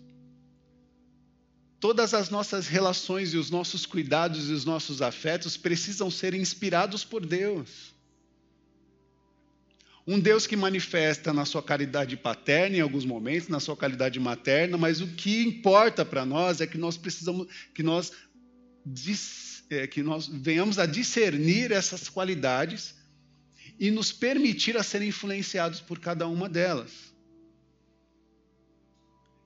Todas 1.79 2.15
as 2.15 2.31
nossas 2.31 2.67
relações 2.67 3.35
e 3.35 3.37
os 3.37 3.51
nossos 3.51 3.85
cuidados 3.85 4.49
e 4.49 4.53
os 4.53 4.65
nossos 4.65 5.03
afetos 5.03 5.57
precisam 5.57 6.11
ser 6.11 6.33
inspirados 6.33 7.05
por 7.05 7.25
Deus. 7.25 7.95
Um 10.07 10.19
Deus 10.19 10.47
que 10.47 10.57
manifesta 10.57 11.33
na 11.33 11.45
sua 11.45 11.63
caridade 11.63 12.17
paterna 12.17 12.77
em 12.77 12.81
alguns 12.81 13.05
momentos, 13.05 13.49
na 13.49 13.61
sua 13.61 13.77
caridade 13.77 14.19
materna, 14.21 14.79
mas 14.79 15.01
o 15.01 15.09
que 15.09 15.43
importa 15.43 16.05
para 16.05 16.25
nós 16.25 16.61
é 16.61 16.67
que 16.67 16.79
nós 16.79 16.97
precisamos 16.97 17.49
que 17.75 17.83
nós 17.83 18.13
é, 19.69 19.87
que 19.87 20.03
nós 20.03 20.29
venhamos 20.29 20.79
a 20.79 20.87
discernir 20.87 21.73
essas 21.73 22.09
qualidades 22.09 22.95
e 23.81 23.91
nos 23.91 24.13
permitir 24.13 24.77
a 24.77 24.83
ser 24.83 25.03
influenciados 25.03 25.81
por 25.81 25.99
cada 25.99 26.27
uma 26.29 26.49
delas 26.49 27.16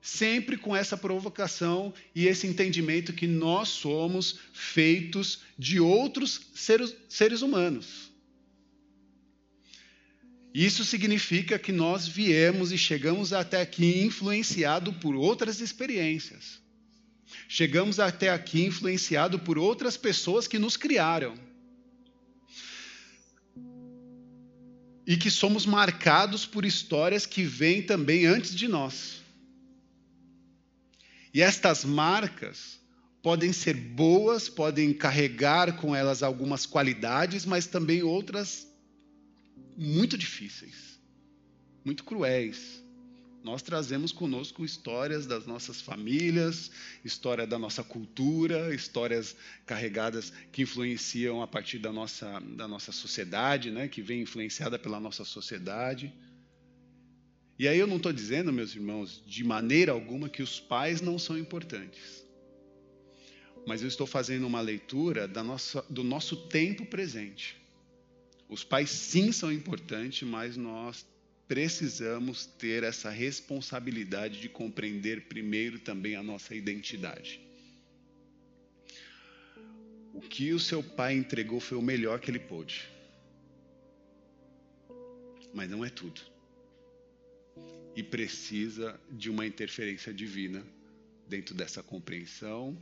sempre 0.01 0.57
com 0.57 0.75
essa 0.75 0.97
provocação 0.97 1.93
e 2.15 2.25
esse 2.25 2.47
entendimento 2.47 3.13
que 3.13 3.27
nós 3.27 3.69
somos 3.69 4.39
feitos 4.51 5.41
de 5.57 5.79
outros 5.79 6.41
seres, 6.55 6.95
seres 7.07 7.41
humanos. 7.41 8.11
Isso 10.53 10.83
significa 10.83 11.57
que 11.57 11.71
nós 11.71 12.07
viemos 12.07 12.71
e 12.71 12.77
chegamos 12.77 13.31
até 13.31 13.61
aqui 13.61 14.01
influenciado 14.03 14.91
por 14.93 15.15
outras 15.15 15.61
experiências. 15.61 16.59
Chegamos 17.47 17.99
até 17.99 18.29
aqui 18.29 18.63
influenciado 18.63 19.39
por 19.39 19.57
outras 19.57 19.95
pessoas 19.95 20.47
que 20.47 20.59
nos 20.59 20.75
criaram. 20.75 21.35
E 25.07 25.15
que 25.15 25.31
somos 25.31 25.65
marcados 25.65 26.45
por 26.45 26.65
histórias 26.65 27.25
que 27.25 27.43
vêm 27.43 27.81
também 27.81 28.25
antes 28.25 28.53
de 28.53 28.67
nós. 28.67 29.20
E 31.33 31.41
estas 31.41 31.85
marcas 31.85 32.79
podem 33.21 33.53
ser 33.53 33.75
boas, 33.75 34.49
podem 34.49 34.93
carregar 34.93 35.77
com 35.77 35.95
elas 35.95 36.23
algumas 36.23 36.65
qualidades, 36.65 37.45
mas 37.45 37.67
também 37.67 38.03
outras 38.03 38.67
muito 39.77 40.17
difíceis, 40.17 40.99
muito 41.85 42.03
cruéis, 42.03 42.81
Nós 43.43 43.63
trazemos 43.63 44.11
conosco 44.11 44.63
histórias 44.63 45.25
das 45.25 45.47
nossas 45.47 45.81
famílias, 45.81 46.69
história 47.03 47.47
da 47.47 47.57
nossa 47.57 47.83
cultura, 47.83 48.73
histórias 48.73 49.35
carregadas 49.65 50.31
que 50.51 50.61
influenciam 50.61 51.41
a 51.41 51.47
partir 51.47 51.79
da 51.79 51.91
nossa, 51.91 52.39
da 52.39 52.67
nossa 52.67 52.91
sociedade, 52.91 53.71
né? 53.71 53.87
que 53.87 54.01
vem 54.01 54.21
influenciada 54.21 54.77
pela 54.77 54.99
nossa 54.99 55.25
sociedade. 55.25 56.13
E 57.61 57.67
aí 57.67 57.77
eu 57.77 57.85
não 57.85 57.97
estou 57.97 58.11
dizendo, 58.11 58.51
meus 58.51 58.73
irmãos, 58.73 59.21
de 59.23 59.43
maneira 59.43 59.91
alguma 59.91 60.27
que 60.27 60.41
os 60.41 60.59
pais 60.59 60.99
não 60.99 61.19
são 61.19 61.37
importantes. 61.37 62.25
Mas 63.67 63.83
eu 63.83 63.87
estou 63.87 64.07
fazendo 64.07 64.47
uma 64.47 64.59
leitura 64.59 65.27
nossa, 65.27 65.85
do 65.87 66.03
nosso 66.03 66.47
tempo 66.47 66.87
presente. 66.87 67.55
Os 68.49 68.63
pais 68.63 68.89
sim 68.89 69.31
são 69.31 69.51
importantes, 69.51 70.27
mas 70.27 70.57
nós 70.57 71.05
precisamos 71.47 72.47
ter 72.47 72.81
essa 72.81 73.11
responsabilidade 73.11 74.41
de 74.41 74.49
compreender 74.49 75.27
primeiro 75.27 75.77
também 75.77 76.15
a 76.15 76.23
nossa 76.23 76.55
identidade. 76.55 77.39
O 80.15 80.19
que 80.19 80.51
o 80.51 80.59
seu 80.59 80.81
pai 80.81 81.13
entregou 81.13 81.59
foi 81.59 81.77
o 81.77 81.81
melhor 81.83 82.19
que 82.19 82.31
ele 82.31 82.39
pôde. 82.39 82.89
Mas 85.53 85.69
não 85.69 85.85
é 85.85 85.89
tudo. 85.91 86.30
E 87.95 88.01
precisa 88.01 88.99
de 89.11 89.29
uma 89.29 89.45
interferência 89.45 90.13
divina 90.13 90.65
dentro 91.27 91.53
dessa 91.53 91.81
compreensão 91.83 92.77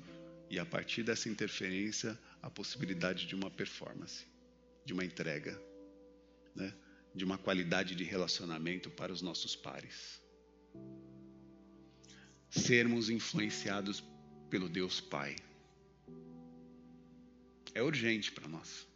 e 0.50 0.58
a 0.58 0.66
partir 0.66 1.04
dessa 1.04 1.30
interferência 1.30 2.18
a 2.42 2.50
possibilidade 2.50 3.28
de 3.28 3.36
uma 3.36 3.52
performance, 3.52 4.26
de 4.86 4.94
uma 4.94 5.06
entrega, 5.06 5.60
né? 6.56 6.74
de 7.14 7.26
uma 7.26 7.38
qualidade 7.38 7.96
de 7.96 8.04
relacionamento 8.04 8.90
para 8.90 9.12
os 9.12 9.22
nossos 9.22 9.56
pares. 9.56 10.22
Sermos 12.50 13.10
influenciados 13.10 14.04
pelo 14.50 14.70
Deus 14.70 15.00
Pai. 15.00 15.36
É 17.74 17.84
urgente 17.84 18.32
para 18.32 18.48
nós. 18.48 18.88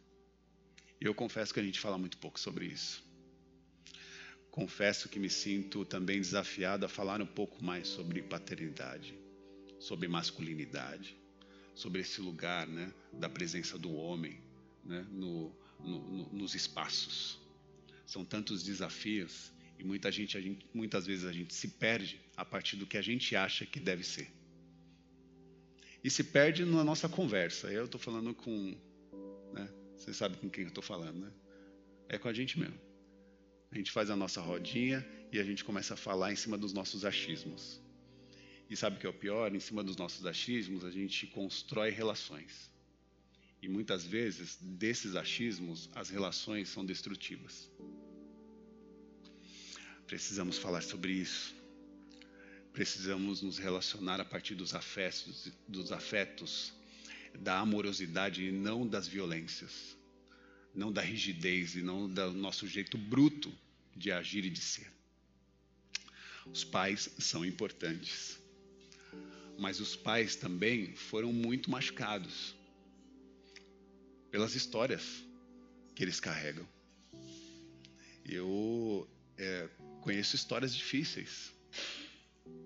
Eu 1.00 1.14
confesso 1.14 1.52
que 1.52 1.60
a 1.60 1.62
gente 1.62 1.78
fala 1.78 1.98
muito 1.98 2.18
pouco 2.18 2.40
sobre 2.40 2.66
isso. 2.66 3.03
Confesso 4.54 5.08
que 5.08 5.18
me 5.18 5.28
sinto 5.28 5.84
também 5.84 6.20
desafiado 6.20 6.86
a 6.86 6.88
falar 6.88 7.20
um 7.20 7.26
pouco 7.26 7.64
mais 7.64 7.88
sobre 7.88 8.22
paternidade, 8.22 9.18
sobre 9.80 10.06
masculinidade, 10.06 11.16
sobre 11.74 12.02
esse 12.02 12.20
lugar 12.20 12.64
né, 12.68 12.94
da 13.12 13.28
presença 13.28 13.76
do 13.76 13.92
homem 13.92 14.40
né, 14.84 15.04
no, 15.10 15.52
no, 15.80 15.98
no, 16.08 16.32
nos 16.32 16.54
espaços 16.54 17.42
são 18.06 18.24
tantos 18.24 18.62
desafios 18.62 19.50
e 19.76 19.82
muita 19.82 20.12
gente, 20.12 20.40
gente, 20.40 20.64
muitas 20.72 21.04
vezes 21.04 21.24
a 21.24 21.32
gente 21.32 21.52
se 21.52 21.66
perde 21.66 22.20
a 22.36 22.44
partir 22.44 22.76
do 22.76 22.86
que 22.86 22.96
a 22.96 23.02
gente 23.02 23.34
acha 23.34 23.66
que 23.66 23.80
deve 23.80 24.04
ser. 24.04 24.30
E 26.04 26.08
se 26.08 26.22
perde 26.22 26.64
na 26.64 26.84
nossa 26.84 27.08
conversa. 27.08 27.72
Eu 27.72 27.86
estou 27.86 28.00
falando 28.00 28.32
com. 28.32 28.76
Né? 29.52 29.68
Você 29.96 30.14
sabe 30.14 30.36
com 30.36 30.48
quem 30.48 30.62
eu 30.62 30.68
estou 30.68 30.84
falando, 30.84 31.18
né? 31.18 31.32
É 32.08 32.16
com 32.18 32.28
a 32.28 32.32
gente 32.32 32.56
mesmo. 32.56 32.93
A 33.74 33.76
gente 33.76 33.90
faz 33.90 34.08
a 34.08 34.14
nossa 34.14 34.40
rodinha 34.40 35.04
e 35.32 35.40
a 35.40 35.42
gente 35.42 35.64
começa 35.64 35.94
a 35.94 35.96
falar 35.96 36.32
em 36.32 36.36
cima 36.36 36.56
dos 36.56 36.72
nossos 36.72 37.04
achismos. 37.04 37.80
E 38.70 38.76
sabe 38.76 38.96
o 38.96 39.00
que 39.00 39.06
é 39.06 39.10
o 39.10 39.12
pior? 39.12 39.52
Em 39.52 39.58
cima 39.58 39.82
dos 39.82 39.96
nossos 39.96 40.24
achismos, 40.26 40.84
a 40.84 40.92
gente 40.92 41.26
constrói 41.26 41.90
relações. 41.90 42.70
E 43.60 43.68
muitas 43.68 44.06
vezes, 44.06 44.56
desses 44.60 45.16
achismos, 45.16 45.90
as 45.92 46.08
relações 46.08 46.68
são 46.68 46.86
destrutivas. 46.86 47.68
Precisamos 50.06 50.56
falar 50.56 50.82
sobre 50.82 51.12
isso. 51.12 51.52
Precisamos 52.72 53.42
nos 53.42 53.58
relacionar 53.58 54.20
a 54.20 54.24
partir 54.24 54.54
dos 54.54 54.72
afetos, 54.72 55.50
dos 55.66 55.90
afetos, 55.90 56.72
da 57.40 57.58
amorosidade 57.58 58.44
e 58.44 58.52
não 58.52 58.86
das 58.86 59.08
violências, 59.08 59.96
não 60.74 60.92
da 60.92 61.00
rigidez 61.00 61.76
e 61.76 61.82
não 61.82 62.08
do 62.08 62.32
nosso 62.32 62.66
jeito 62.66 62.98
bruto 62.98 63.52
de 63.94 64.10
agir 64.10 64.44
e 64.44 64.50
de 64.50 64.60
ser. 64.60 64.90
Os 66.46 66.64
pais 66.64 67.08
são 67.18 67.44
importantes, 67.44 68.38
mas 69.58 69.80
os 69.80 69.94
pais 69.94 70.36
também 70.36 70.94
foram 70.94 71.32
muito 71.32 71.70
machucados 71.70 72.54
pelas 74.30 74.54
histórias 74.54 75.24
que 75.94 76.02
eles 76.02 76.18
carregam. 76.18 76.66
Eu 78.24 79.08
é, 79.38 79.68
conheço 80.00 80.34
histórias 80.34 80.74
difíceis, 80.74 81.52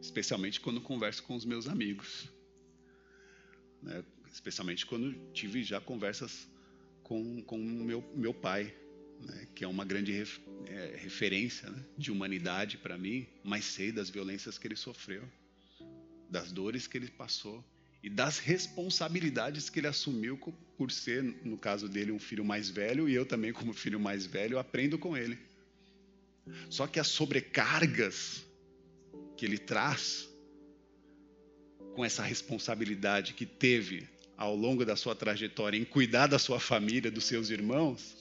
especialmente 0.01 0.61
quando 0.61 0.81
converso 0.81 1.23
com 1.23 1.37
os 1.37 1.44
meus 1.44 1.68
amigos, 1.68 2.29
né? 3.83 4.03
especialmente 4.33 4.87
quando 4.87 5.12
tive 5.33 5.62
já 5.62 5.81
conversas 5.81 6.49
com 7.09 7.42
com 7.42 7.59
meu 7.59 8.05
meu 8.14 8.35
pai, 8.35 8.73
né? 9.21 9.49
que 9.55 9.64
é 9.64 9.68
uma 9.68 9.85
grande 9.85 10.12
ref, 10.12 10.38
é, 10.66 10.97
referência 10.97 11.68
né? 11.71 11.83
de 11.97 12.12
humanidade 12.12 12.77
para 12.77 12.99
mim, 12.99 13.27
mas 13.42 13.64
sei 13.64 13.90
das 13.90 14.11
violências 14.11 14.59
que 14.59 14.68
ele 14.68 14.77
sofreu, 14.77 15.25
das 16.31 16.53
dores 16.53 16.87
que 16.87 16.99
ele 16.99 17.09
passou 17.09 17.64
e 18.03 18.09
das 18.09 18.38
responsabilidades 18.38 19.68
que 19.68 19.81
ele 19.81 19.88
assumiu 19.88 20.37
por 20.77 20.92
ser, 20.92 21.23
no 21.23 21.59
caso 21.59 21.88
dele, 21.88 22.12
um 22.12 22.18
filho 22.18 22.44
mais 22.44 22.71
velho, 22.71 23.09
e 23.09 23.14
eu 23.14 23.27
também, 23.27 23.53
como 23.53 23.73
filho 23.73 23.99
mais 23.99 24.25
velho, 24.25 24.59
aprendo 24.59 24.97
com 24.99 25.16
ele. 25.16 25.37
Só 26.71 26.87
que 26.87 27.01
as 27.01 27.09
sobrecargas 27.09 28.47
que 29.37 29.44
ele 29.44 29.59
traz, 29.59 30.29
com 31.94 32.05
essa 32.05 32.23
responsabilidade 32.23 33.35
que 33.35 33.44
teve 33.44 34.09
ao 34.38 34.55
longo 34.55 34.85
da 34.85 34.94
sua 34.94 35.16
trajetória 35.16 35.77
em 35.77 35.85
cuidar 35.85 36.29
da 36.29 36.38
sua 36.38 36.61
família, 36.61 37.11
dos 37.11 37.24
seus 37.24 37.51
irmãos, 37.51 38.16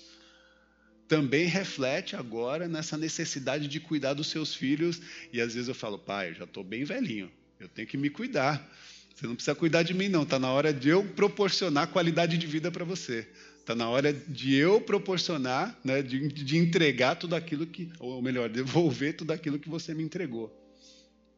também 1.08 1.45
reflete 1.45 2.15
agora 2.15 2.67
nessa 2.67 2.97
necessidade 2.97 3.67
de 3.67 3.80
cuidar 3.80 4.15
dos 4.15 4.27
seus 4.27 4.56
filhos. 4.56 4.99
E 5.32 5.39
às 5.39 5.53
vezes 5.53 5.69
eu 5.69 5.75
falo, 5.75 5.99
pai, 5.99 6.32
eu 6.32 6.34
já 6.34 6.43
estou 6.45 6.63
bem 6.63 6.84
velhinho, 6.84 7.32
eu 7.60 7.69
tenho 7.69 7.88
que 7.88 7.97
me 7.97 8.10
cuidar. 8.10 8.67
Você 9.15 9.27
não 9.27 9.36
precisa 9.36 9.56
cuidar 9.56 9.84
de 9.84 9.93
mim, 9.93 10.10
não. 10.10 10.23
Está 10.23 10.39
na 10.39 10.51
hora 10.51 10.73
de 10.73 10.89
eu 10.89 11.03
proporcionar 11.03 11.88
qualidade 11.88 12.38
de 12.38 12.47
vida 12.47 12.71
para 12.71 12.84
você. 12.84 13.27
Está 13.60 13.75
na 13.75 13.88
hora 13.88 14.12
de 14.12 14.56
eu 14.56 14.82
proporcionar, 14.82 15.77
né, 15.84 16.01
de, 16.01 16.27
de, 16.30 16.58
entregar 16.58 17.15
tudo 17.15 17.36
aquilo 17.36 17.67
que, 17.67 17.91
ou 17.99 18.21
melhor, 18.21 18.49
devolver 18.49 19.15
tudo 19.15 19.32
aquilo 19.32 19.60
que 19.60 19.69
você 19.69 19.93
me 19.93 20.03
entregou. 20.03 20.51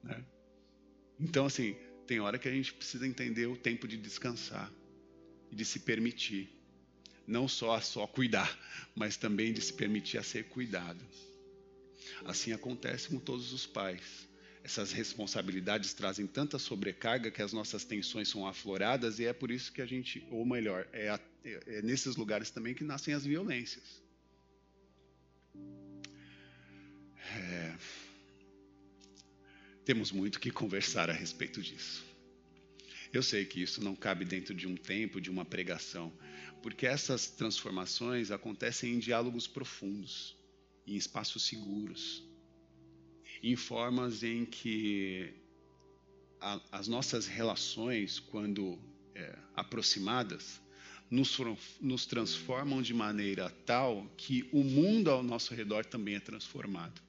Né? 0.04 0.24
Então, 1.20 1.46
assim, 1.46 1.76
tem 2.10 2.20
hora 2.20 2.40
que 2.40 2.48
a 2.48 2.52
gente 2.52 2.74
precisa 2.74 3.06
entender 3.06 3.46
o 3.46 3.56
tempo 3.56 3.88
de 3.88 3.96
descansar 3.96 4.72
e 5.52 5.56
de 5.56 5.64
se 5.64 5.80
permitir. 5.82 6.50
Não 7.28 7.48
só 7.48 7.76
a 7.76 7.82
só 7.82 8.08
cuidar, 8.08 8.58
mas 8.96 9.16
também 9.16 9.54
de 9.54 9.62
se 9.62 9.72
permitir 9.72 10.18
a 10.18 10.24
ser 10.24 10.46
cuidado. 10.46 11.06
Assim 12.26 12.52
acontece 12.52 13.10
com 13.10 13.20
todos 13.20 13.54
os 13.54 13.68
pais 13.68 14.28
essas 14.64 14.92
responsabilidades 14.92 15.94
trazem 15.94 16.28
tanta 16.28 16.60
sobrecarga 16.60 17.32
que 17.32 17.42
as 17.42 17.54
nossas 17.54 17.84
tensões 17.84 18.28
são 18.28 18.46
afloradas 18.46 19.20
e 19.20 19.26
é 19.26 19.34
por 19.34 19.52
isso 19.52 19.72
que 19.72 19.82
a 19.82 19.86
gente, 19.86 20.26
ou 20.30 20.46
melhor, 20.46 20.88
é, 20.92 21.10
a, 21.10 21.20
é, 21.46 21.60
é 21.68 21.82
nesses 21.82 22.16
lugares 22.16 22.50
também 22.50 22.74
que 22.74 22.84
nascem 22.84 23.14
as 23.14 23.24
violências. 23.24 24.04
É, 27.36 27.76
temos 29.90 30.12
muito 30.12 30.40
que 30.40 30.52
conversar 30.52 31.10
a 31.10 31.14
respeito 31.14 31.64
disso. 31.64 32.06
Eu 33.12 33.24
sei 33.24 33.44
que 33.44 33.60
isso 33.60 33.84
não 33.84 33.96
cabe 33.96 34.24
dentro 34.24 34.54
de 34.54 34.68
um 34.68 34.76
tempo, 34.76 35.20
de 35.20 35.32
uma 35.32 35.44
pregação, 35.44 36.14
porque 36.62 36.86
essas 36.86 37.26
transformações 37.26 38.30
acontecem 38.30 38.94
em 38.94 39.00
diálogos 39.00 39.48
profundos, 39.48 40.38
em 40.86 40.96
espaços 40.96 41.42
seguros 41.42 42.24
em 43.42 43.56
formas 43.56 44.22
em 44.22 44.46
que 44.46 45.34
a, 46.40 46.62
as 46.72 46.88
nossas 46.88 47.26
relações, 47.26 48.20
quando 48.20 48.78
é, 49.16 49.36
aproximadas, 49.56 50.62
nos, 51.10 51.36
nos 51.82 52.06
transformam 52.06 52.80
de 52.80 52.94
maneira 52.94 53.50
tal 53.66 54.06
que 54.16 54.48
o 54.52 54.64
mundo 54.64 55.10
ao 55.10 55.24
nosso 55.24 55.56
redor 55.56 55.84
também 55.84 56.14
é 56.14 56.20
transformado. 56.20 57.02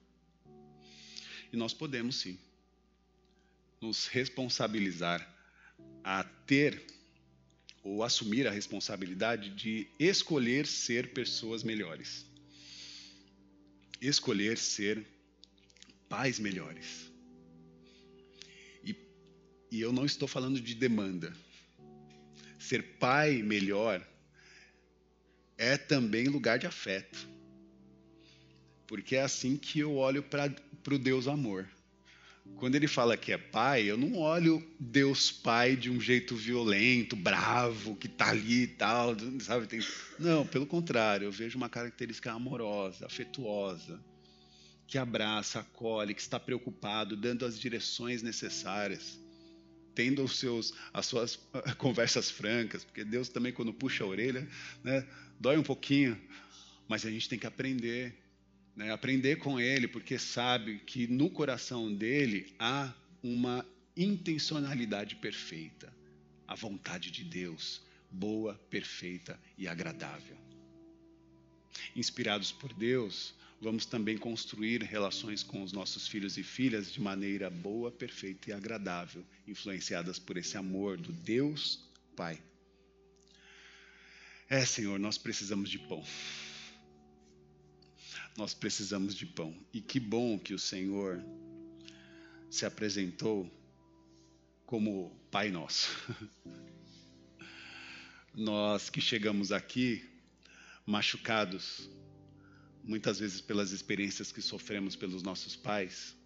E 1.53 1.59
nós 1.59 1.75
podemos 1.75 2.17
sim 2.17 2.39
nos 3.81 4.07
responsabilizar 4.07 5.27
a 6.05 6.23
ter 6.23 6.83
ou 7.83 8.03
assumir 8.03 8.47
a 8.47 8.51
responsabilidade 8.51 9.51
de 9.51 9.89
escolher 9.99 10.67
ser 10.67 11.13
pessoas 11.13 11.63
melhores. 11.63 12.27
Escolher 14.01 14.59
ser 14.59 15.07
pais 16.09 16.39
melhores. 16.39 17.11
E, 18.85 18.95
e 19.71 19.81
eu 19.81 19.93
não 19.93 20.05
estou 20.05 20.29
falando 20.29 20.61
de 20.61 20.75
demanda. 20.75 21.33
Ser 22.59 22.83
pai 22.99 23.43
melhor 23.43 24.07
é 25.57 25.79
também 25.79 26.27
lugar 26.27 26.59
de 26.59 26.67
afeto. 26.67 27.29
Porque 28.87 29.17
é 29.17 29.23
assim 29.23 29.57
que 29.57 29.79
eu 29.79 29.97
olho 29.97 30.23
para 30.23 30.55
o 30.91 30.99
Deus 30.99 31.27
amor. 31.27 31.67
Quando 32.57 32.75
ele 32.75 32.87
fala 32.87 33.17
que 33.17 33.33
é 33.33 33.39
pai, 33.39 33.91
eu 33.91 33.97
não 33.97 34.19
olho 34.19 34.63
Deus 34.79 35.33
pai 35.33 35.77
de 35.77 35.91
um 35.91 35.99
jeito 35.99 36.37
violento, 36.37 37.17
bravo, 37.17 37.97
que 37.97 38.07
está 38.07 38.29
ali 38.31 38.65
e 38.65 38.67
tal, 38.67 39.17
sabe? 39.41 39.67
Tem... 39.67 39.81
Não, 40.19 40.47
pelo 40.47 40.67
contrário, 40.67 41.25
eu 41.25 41.33
vejo 41.33 41.57
uma 41.57 41.71
característica 41.71 42.31
amorosa, 42.31 43.07
afetuosa, 43.07 43.99
que 44.87 44.99
abraça, 44.99 45.61
acolhe, 45.61 46.13
que 46.13 46.21
está 46.21 46.39
preocupado, 46.39 47.17
dando 47.17 47.47
as 47.47 47.59
direções 47.59 48.23
necessárias, 48.23 49.19
tendo 49.95 50.23
os 50.23 50.39
seus, 50.39 50.75
as 50.93 51.07
suas 51.07 51.39
conversas 51.79 52.31
francas, 52.31 52.85
porque 52.85 53.05
Deus 53.05 53.29
também 53.31 53.53
quando 53.53 53.73
puxa 53.73 54.05
a 54.05 54.07
orelha, 54.07 54.47
né, 54.85 55.07
dói 55.39 55.57
um 55.57 55.63
pouquinho, 55.63 56.21
mas 56.87 57.07
a 57.07 57.11
gente 57.11 57.29
tem 57.29 57.39
que 57.39 57.47
aprender 57.47 58.15
né, 58.81 58.91
aprender 58.91 59.37
com 59.37 59.61
ele, 59.61 59.87
porque 59.87 60.19
sabe 60.19 60.79
que 60.79 61.07
no 61.07 61.29
coração 61.29 61.95
dele 61.95 62.55
há 62.59 62.91
uma 63.23 63.67
intencionalidade 63.95 65.17
perfeita, 65.17 65.95
a 66.49 66.55
vontade 66.55 67.11
de 67.11 67.23
Deus, 67.23 67.83
boa, 68.11 68.55
perfeita 68.71 69.39
e 69.59 69.69
agradável. 69.69 70.35
Inspirados 71.95 72.53
por 72.53 72.73
Deus, 72.73 73.35
vamos 73.61 73.85
também 73.85 74.17
construir 74.17 74.83
relações 74.83 75.43
com 75.43 75.63
os 75.63 75.73
nossos 75.73 76.09
filhos 76.09 76.39
e 76.39 76.43
filhas 76.43 76.91
de 76.91 77.03
maneira 77.03 77.51
boa, 77.51 77.91
perfeita 77.91 78.49
e 78.49 78.53
agradável, 78.55 79.23
influenciadas 79.47 80.19
por 80.19 80.39
esse 80.39 80.57
amor 80.57 80.97
do 80.97 81.13
Deus 81.13 81.87
Pai. 82.17 82.41
É, 84.49 84.65
Senhor, 84.65 84.99
nós 84.99 85.19
precisamos 85.19 85.69
de 85.69 85.79
pão 85.81 86.03
nós 88.41 88.55
precisamos 88.55 89.15
de 89.15 89.27
pão. 89.27 89.55
E 89.71 89.83
que 89.83 90.01
bom 90.01 90.39
que 90.39 90.55
o 90.55 90.59
Senhor 90.59 91.23
se 92.49 92.65
apresentou 92.65 93.47
como 94.65 95.15
Pai 95.31 95.51
Nosso. 95.51 95.91
Nós 98.35 98.89
que 98.89 98.99
chegamos 98.99 99.53
aqui 99.53 100.09
machucados, 100.87 101.91
muitas 102.83 103.19
vezes 103.19 103.43
pelas 103.43 103.73
experiências 103.73 104.33
que 104.33 104.41
sofremos 104.41 104.97
pelos 104.97 105.23
nossos 105.23 105.55
pais, 105.55 106.17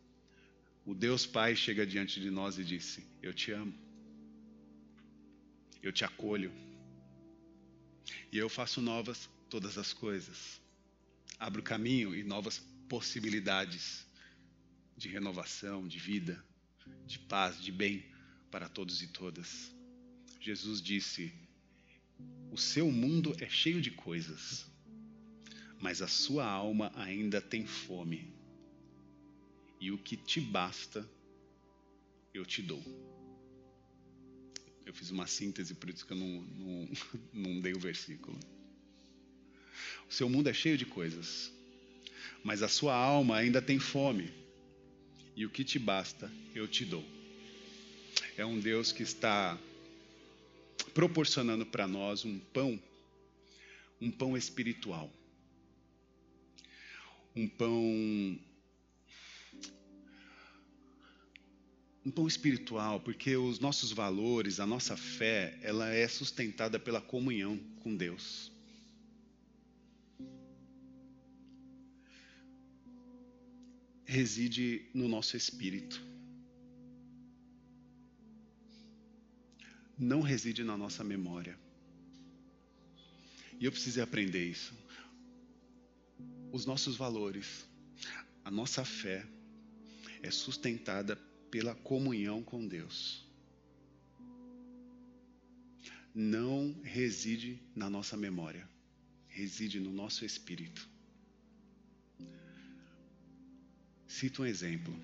o 0.87 0.95
Deus 0.95 1.27
Pai 1.27 1.57
chega 1.57 1.85
diante 1.85 2.21
de 2.21 2.31
nós 2.31 2.61
e 2.61 2.65
disse: 2.65 3.05
Eu 3.21 3.35
te 3.35 3.51
amo, 3.51 3.75
eu 5.83 5.91
te 5.91 6.05
acolho, 6.05 6.53
e 8.31 8.39
eu 8.39 8.49
faço 8.49 8.81
novas 8.81 9.29
todas 9.49 9.77
as 9.79 9.93
coisas 9.93 10.63
abre 11.39 11.61
o 11.61 11.65
caminho 11.65 12.15
e 12.15 12.23
novas 12.23 12.59
possibilidades 12.89 14.07
de 14.97 15.09
renovação, 15.09 15.87
de 15.87 15.99
vida, 15.99 16.43
de 17.07 17.19
paz, 17.19 17.61
de 17.61 17.73
bem 17.73 18.05
para 18.51 18.69
todos 18.69 19.03
e 19.03 19.09
todas. 19.09 19.75
Jesus 20.41 20.81
disse: 20.81 21.33
O 22.51 22.57
seu 22.57 22.91
mundo 22.91 23.35
é 23.41 23.49
cheio 23.49 23.81
de 23.81 23.91
coisas, 23.91 24.67
mas 25.81 26.01
a 26.03 26.09
sua 26.09 26.47
alma 26.47 26.93
ainda 26.95 27.41
tem 27.41 27.67
fome. 27.67 28.33
E 29.81 29.91
o 29.91 29.99
que 29.99 30.17
te 30.17 30.41
basta, 30.41 31.09
eu 32.33 32.45
te 32.47 32.63
dou. 32.63 32.83
Eu 34.87 34.95
fiz 34.95 35.11
uma 35.11 35.27
síntese, 35.27 35.75
por 35.75 35.91
isso 35.91 36.07
que 36.07 36.13
eu 36.13 36.17
não, 36.17 36.43
não, 36.43 36.89
não 37.33 37.61
dei 37.61 37.73
o 37.73 37.81
versículo. 37.81 38.39
O 40.09 40.13
seu 40.13 40.29
mundo 40.29 40.49
é 40.49 40.53
cheio 40.53 40.77
de 40.77 40.87
coisas, 40.87 41.53
mas 42.43 42.63
a 42.63 42.69
sua 42.69 42.95
alma 42.95 43.37
ainda 43.37 43.61
tem 43.61 43.79
fome. 43.79 44.33
E 45.37 45.45
o 45.45 45.51
que 45.51 45.65
te 45.65 45.79
basta, 45.79 46.31
eu 46.55 46.69
te 46.69 46.85
dou. 46.85 47.05
É 48.37 48.45
um 48.45 48.59
Deus 48.61 48.93
que 48.93 49.03
está 49.03 49.59
proporcionando 50.93 51.67
para 51.67 51.87
nós 51.87 52.25
um 52.25 52.39
pão, 52.39 52.81
um 54.01 54.11
pão 54.11 54.37
espiritual. 54.37 55.13
Um 57.35 57.49
pão 57.49 58.39
um 62.05 62.11
pão 62.11 62.29
espiritual, 62.29 63.01
porque 63.01 63.35
os 63.35 63.59
nossos 63.59 63.91
valores, 63.91 64.61
a 64.61 64.67
nossa 64.67 64.95
fé, 64.97 65.59
ela 65.63 65.89
é 65.89 66.07
sustentada 66.07 66.79
pela 66.79 67.01
comunhão 67.01 67.59
com 67.81 67.97
Deus. 67.97 68.54
Reside 74.15 74.89
no 74.95 75.09
nosso 75.09 75.37
espírito. 75.37 76.01
Não 79.99 80.21
reside 80.21 80.63
na 80.63 80.77
nossa 80.77 81.03
memória. 81.03 81.59
E 83.59 83.65
eu 83.65 83.73
precisei 83.73 84.03
aprender 84.05 84.45
isso. 84.49 84.73
Os 86.53 86.65
nossos 86.65 86.97
valores, 86.97 87.67
a 88.45 88.51
nossa 88.53 88.85
fé 88.85 89.27
é 90.23 90.31
sustentada 90.31 91.17
pela 91.51 91.75
comunhão 91.75 92.41
com 92.41 92.69
Deus. 92.69 93.27
Não 96.15 96.73
reside 96.85 97.61
na 97.75 97.91
nossa 97.91 98.17
memória, 98.17 98.69
reside 99.27 99.81
no 99.81 99.93
nosso 99.93 100.25
espírito. 100.25 100.94
Cito 104.15 104.45
um 104.45 104.47
exemplo. 104.47 104.95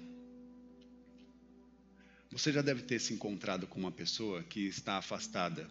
Você 2.31 2.53
já 2.53 2.63
deve 2.63 2.83
ter 2.83 3.01
se 3.01 3.13
encontrado 3.13 3.67
com 3.67 3.81
uma 3.81 3.91
pessoa 3.91 4.41
que 4.45 4.69
está 4.69 4.99
afastada 4.99 5.69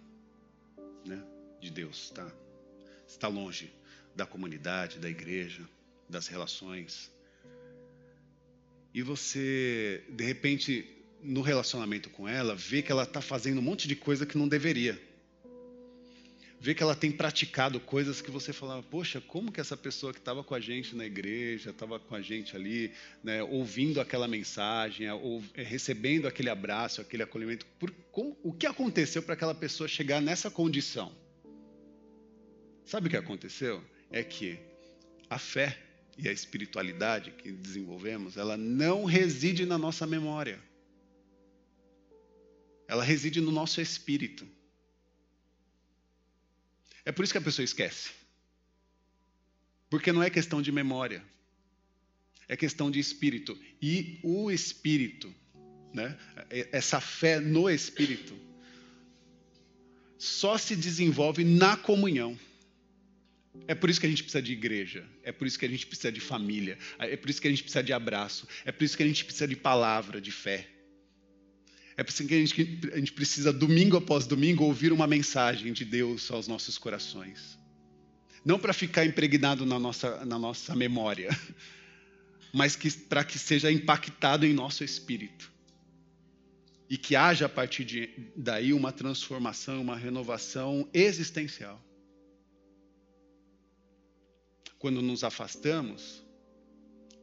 né, 1.05 1.23
de 1.61 1.71
Deus, 1.71 2.07
está, 2.07 2.29
está 3.07 3.29
longe 3.29 3.71
da 4.13 4.25
comunidade, 4.25 4.99
da 4.99 5.09
igreja, 5.09 5.65
das 6.09 6.27
relações. 6.27 7.09
E 8.93 9.01
você, 9.01 10.03
de 10.09 10.25
repente, 10.25 10.85
no 11.23 11.41
relacionamento 11.41 12.09
com 12.09 12.27
ela, 12.27 12.53
vê 12.55 12.81
que 12.81 12.91
ela 12.91 13.03
está 13.03 13.21
fazendo 13.21 13.59
um 13.59 13.63
monte 13.63 13.87
de 13.87 13.95
coisa 13.95 14.25
que 14.25 14.37
não 14.37 14.49
deveria 14.49 15.01
vê 16.59 16.73
que 16.73 16.83
ela 16.83 16.95
tem 16.95 17.11
praticado 17.11 17.79
coisas 17.79 18.21
que 18.21 18.29
você 18.29 18.51
falava, 18.51 18.83
poxa, 18.83 19.21
como 19.21 19.51
que 19.51 19.61
essa 19.61 19.77
pessoa 19.77 20.11
que 20.11 20.19
estava 20.19 20.43
com 20.43 20.53
a 20.53 20.59
gente 20.59 20.95
na 20.95 21.05
igreja, 21.05 21.69
estava 21.69 21.99
com 21.99 22.13
a 22.13 22.21
gente 22.21 22.55
ali, 22.55 22.91
né, 23.23 23.41
ouvindo 23.41 24.01
aquela 24.01 24.27
mensagem, 24.27 25.09
ou 25.09 25.41
é, 25.53 25.63
recebendo 25.63 26.27
aquele 26.27 26.49
abraço, 26.49 26.99
aquele 26.99 27.23
acolhimento, 27.23 27.65
por, 27.79 27.91
como, 28.11 28.37
o 28.43 28.51
que 28.51 28.65
aconteceu 28.65 29.23
para 29.23 29.35
aquela 29.35 29.55
pessoa 29.55 29.87
chegar 29.87 30.21
nessa 30.21 30.51
condição? 30.51 31.15
Sabe 32.85 33.07
o 33.07 33.09
que 33.09 33.17
aconteceu? 33.17 33.81
É 34.11 34.23
que 34.23 34.59
a 35.29 35.39
fé 35.39 35.77
e 36.17 36.27
a 36.27 36.31
espiritualidade 36.31 37.31
que 37.31 37.51
desenvolvemos, 37.51 38.35
ela 38.35 38.57
não 38.57 39.05
reside 39.05 39.65
na 39.65 39.77
nossa 39.77 40.05
memória. 40.05 40.59
Ela 42.85 43.03
reside 43.03 43.39
no 43.39 43.51
nosso 43.51 43.79
espírito. 43.79 44.45
É 47.09 47.11
por 47.11 47.23
isso 47.23 47.33
que 47.33 47.39
a 47.39 47.41
pessoa 47.41 47.63
esquece. 47.63 48.11
Porque 49.89 50.11
não 50.11 50.21
é 50.21 50.29
questão 50.29 50.61
de 50.61 50.71
memória, 50.71 51.23
é 52.47 52.55
questão 52.55 52.91
de 52.91 52.99
espírito. 52.99 53.57
E 53.81 54.19
o 54.21 54.51
espírito, 54.51 55.33
né, 55.91 56.15
essa 56.71 57.01
fé 57.01 57.39
no 57.39 57.67
espírito, 57.67 58.37
só 60.19 60.55
se 60.55 60.75
desenvolve 60.75 61.43
na 61.43 61.75
comunhão. 61.75 62.39
É 63.67 63.73
por 63.73 63.89
isso 63.89 63.99
que 63.99 64.05
a 64.05 64.09
gente 64.09 64.21
precisa 64.21 64.43
de 64.43 64.53
igreja, 64.53 65.03
é 65.23 65.31
por 65.31 65.47
isso 65.47 65.57
que 65.57 65.65
a 65.65 65.69
gente 65.69 65.87
precisa 65.87 66.11
de 66.11 66.19
família, 66.19 66.77
é 66.99 67.17
por 67.17 67.27
isso 67.31 67.41
que 67.41 67.47
a 67.47 67.49
gente 67.49 67.63
precisa 67.63 67.81
de 67.81 67.91
abraço, 67.91 68.47
é 68.63 68.71
por 68.71 68.83
isso 68.83 68.95
que 68.95 69.01
a 69.01 69.07
gente 69.07 69.25
precisa 69.25 69.47
de 69.47 69.55
palavra, 69.55 70.21
de 70.21 70.31
fé. 70.31 70.69
É 71.99 72.03
por 72.03 72.11
isso 72.11 72.25
que 72.25 72.33
a 72.33 72.37
gente, 72.37 72.79
a 72.93 72.97
gente 72.97 73.11
precisa, 73.11 73.51
domingo 73.51 73.97
após 73.97 74.25
domingo, 74.25 74.63
ouvir 74.63 74.93
uma 74.93 75.05
mensagem 75.05 75.73
de 75.73 75.83
Deus 75.83 76.31
aos 76.31 76.47
nossos 76.47 76.77
corações. 76.77 77.59
Não 78.45 78.57
para 78.57 78.71
ficar 78.71 79.05
impregnado 79.05 79.65
na 79.65 79.77
nossa, 79.77 80.23
na 80.23 80.39
nossa 80.39 80.73
memória, 80.73 81.29
mas 82.55 82.77
para 83.09 83.21
que 83.25 83.37
seja 83.37 83.69
impactado 83.69 84.45
em 84.45 84.53
nosso 84.53 84.81
espírito. 84.81 85.51
E 86.89 86.97
que 86.97 87.17
haja 87.17 87.47
a 87.47 87.49
partir 87.49 87.83
de, 87.83 88.09
daí 88.33 88.71
uma 88.71 88.93
transformação, 88.93 89.81
uma 89.81 89.97
renovação 89.97 90.87
existencial. 90.93 91.83
Quando 94.77 95.01
nos 95.01 95.21
afastamos, 95.25 96.23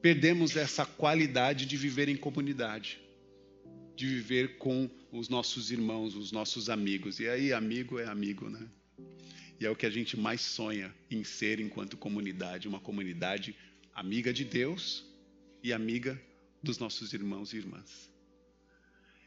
perdemos 0.02 0.54
essa 0.54 0.84
qualidade 0.84 1.64
de 1.64 1.78
viver 1.78 2.10
em 2.10 2.16
comunidade 2.16 3.05
de 3.96 4.06
viver 4.06 4.58
com 4.58 4.88
os 5.10 5.28
nossos 5.28 5.70
irmãos, 5.70 6.14
os 6.14 6.30
nossos 6.30 6.68
amigos. 6.68 7.18
E 7.18 7.28
aí, 7.28 7.52
amigo 7.52 7.98
é 7.98 8.06
amigo, 8.06 8.50
né? 8.50 8.68
E 9.58 9.64
é 9.64 9.70
o 9.70 9.74
que 9.74 9.86
a 9.86 9.90
gente 9.90 10.18
mais 10.18 10.42
sonha 10.42 10.94
em 11.10 11.24
ser 11.24 11.60
enquanto 11.60 11.96
comunidade, 11.96 12.68
uma 12.68 12.78
comunidade 12.78 13.56
amiga 13.94 14.32
de 14.32 14.44
Deus 14.44 15.02
e 15.62 15.72
amiga 15.72 16.20
dos 16.62 16.78
nossos 16.78 17.14
irmãos 17.14 17.54
e 17.54 17.56
irmãs. 17.56 18.12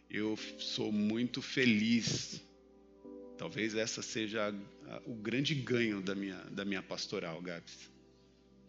Eu 0.07 0.37
sou 0.59 0.91
muito 0.91 1.41
feliz. 1.41 2.41
Talvez 3.39 3.73
essa 3.73 4.03
seja 4.03 4.49
a, 4.49 4.95
a, 4.95 5.01
o 5.05 5.15
grande 5.15 5.55
ganho 5.55 6.01
da 6.01 6.13
minha, 6.13 6.37
da 6.51 6.63
minha 6.63 6.83
pastoral, 6.83 7.41
Gabs. 7.41 7.89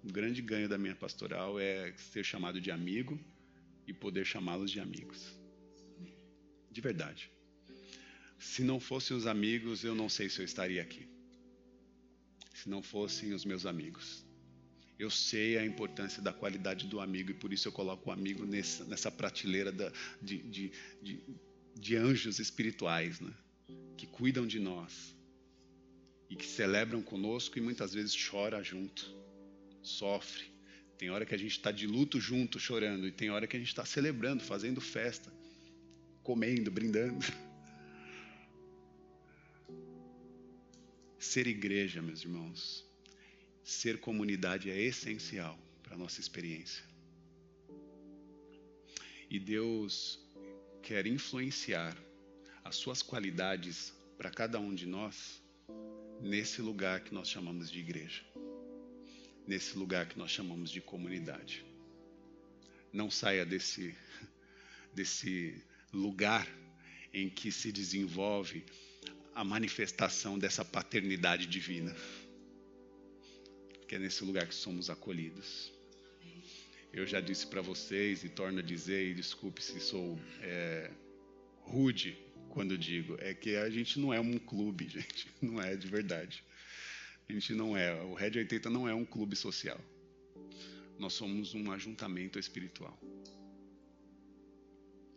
O 0.02 0.10
grande 0.10 0.40
ganho 0.40 0.68
da 0.68 0.78
minha 0.78 0.94
pastoral 0.94 1.60
é 1.60 1.92
ser 1.96 2.24
chamado 2.24 2.58
de 2.58 2.70
amigo 2.70 3.20
e 3.86 3.92
poder 3.92 4.24
chamá-los 4.24 4.70
de 4.70 4.80
amigos. 4.80 5.39
De 6.70 6.80
verdade. 6.80 7.30
Se 8.38 8.62
não 8.62 8.80
fossem 8.80 9.16
os 9.16 9.26
amigos, 9.26 9.84
eu 9.84 9.94
não 9.94 10.08
sei 10.08 10.28
se 10.28 10.40
eu 10.40 10.44
estaria 10.44 10.80
aqui. 10.80 11.06
Se 12.54 12.68
não 12.68 12.82
fossem 12.82 13.32
os 13.32 13.44
meus 13.44 13.66
amigos. 13.66 14.24
Eu 14.98 15.10
sei 15.10 15.56
a 15.56 15.64
importância 15.64 16.22
da 16.22 16.32
qualidade 16.32 16.86
do 16.86 17.00
amigo 17.00 17.30
e 17.30 17.34
por 17.34 17.52
isso 17.52 17.68
eu 17.68 17.72
coloco 17.72 18.10
o 18.10 18.12
amigo 18.12 18.44
nessa, 18.44 18.84
nessa 18.84 19.10
prateleira 19.10 19.72
da, 19.72 19.90
de, 20.20 20.38
de, 20.38 20.72
de, 21.02 21.20
de 21.74 21.96
anjos 21.96 22.38
espirituais, 22.38 23.18
né? 23.20 23.32
que 23.96 24.06
cuidam 24.06 24.46
de 24.46 24.58
nós 24.58 25.14
e 26.30 26.36
que 26.36 26.46
celebram 26.46 27.02
conosco 27.02 27.58
e 27.58 27.60
muitas 27.60 27.92
vezes 27.92 28.16
chora 28.16 28.62
junto, 28.62 29.12
sofre. 29.82 30.44
Tem 30.96 31.10
hora 31.10 31.26
que 31.26 31.34
a 31.34 31.38
gente 31.38 31.52
está 31.52 31.72
de 31.72 31.86
luto 31.86 32.20
junto, 32.20 32.60
chorando, 32.60 33.06
e 33.08 33.12
tem 33.12 33.30
hora 33.30 33.46
que 33.46 33.56
a 33.56 33.58
gente 33.58 33.68
está 33.68 33.84
celebrando, 33.84 34.42
fazendo 34.42 34.80
festa, 34.80 35.32
comendo, 36.22 36.70
brindando. 36.70 37.24
Ser 41.18 41.46
igreja, 41.46 42.00
meus 42.00 42.22
irmãos, 42.22 42.84
ser 43.62 44.00
comunidade 44.00 44.70
é 44.70 44.80
essencial 44.80 45.58
para 45.82 45.94
a 45.94 45.98
nossa 45.98 46.20
experiência. 46.20 46.84
E 49.28 49.38
Deus 49.38 50.18
quer 50.82 51.06
influenciar 51.06 51.96
as 52.64 52.76
suas 52.76 53.02
qualidades 53.02 53.92
para 54.16 54.30
cada 54.30 54.58
um 54.58 54.74
de 54.74 54.86
nós 54.86 55.40
nesse 56.20 56.60
lugar 56.60 57.00
que 57.04 57.14
nós 57.14 57.28
chamamos 57.28 57.70
de 57.70 57.78
igreja, 57.78 58.22
nesse 59.46 59.78
lugar 59.78 60.06
que 60.08 60.18
nós 60.18 60.30
chamamos 60.30 60.70
de 60.70 60.80
comunidade. 60.80 61.64
Não 62.92 63.10
saia 63.10 63.46
desse, 63.46 63.96
desse 64.92 65.62
lugar 65.92 66.48
em 67.12 67.28
que 67.28 67.50
se 67.50 67.72
desenvolve 67.72 68.64
a 69.34 69.44
manifestação 69.44 70.38
dessa 70.38 70.64
paternidade 70.64 71.46
divina 71.46 71.94
que 73.90 73.96
é 73.96 73.98
nesse 73.98 74.22
lugar 74.22 74.46
que 74.46 74.54
somos 74.54 74.88
acolhidos. 74.88 75.72
Eu 76.92 77.04
já 77.08 77.20
disse 77.20 77.44
para 77.44 77.60
vocês 77.60 78.22
e 78.22 78.28
torno 78.28 78.60
a 78.60 78.62
dizer, 78.62 79.10
e 79.10 79.14
desculpe 79.14 79.60
se 79.60 79.80
sou 79.80 80.16
é, 80.42 80.92
rude 81.62 82.16
quando 82.50 82.78
digo, 82.78 83.16
é 83.18 83.34
que 83.34 83.56
a 83.56 83.68
gente 83.68 83.98
não 83.98 84.14
é 84.14 84.20
um 84.20 84.38
clube, 84.38 84.86
gente, 84.94 85.26
não 85.42 85.60
é 85.60 85.74
de 85.74 85.88
verdade. 85.88 86.44
A 87.28 87.32
gente 87.32 87.52
não 87.52 87.76
é, 87.76 87.92
o 88.00 88.14
Red 88.14 88.38
80 88.38 88.70
não 88.70 88.88
é 88.88 88.94
um 88.94 89.04
clube 89.04 89.34
social. 89.34 89.80
Nós 90.96 91.12
somos 91.12 91.52
um 91.52 91.72
ajuntamento 91.72 92.38
espiritual. 92.38 92.96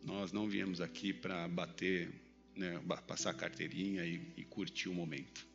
Nós 0.04 0.32
não 0.32 0.46
viemos 0.46 0.82
aqui 0.82 1.14
para 1.14 1.48
bater, 1.48 2.12
né, 2.54 2.78
passar 3.06 3.30
a 3.30 3.34
carteirinha 3.34 4.04
e, 4.04 4.20
e 4.36 4.44
curtir 4.44 4.90
o 4.90 4.94
momento. 4.94 5.46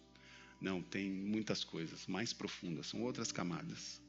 Não, 0.60 0.82
tem 0.82 1.10
muitas 1.10 1.64
coisas 1.64 2.08
mais 2.08 2.34
profundas, 2.34 2.88
são 2.88 3.02
outras 3.04 3.32
camadas. 3.32 4.02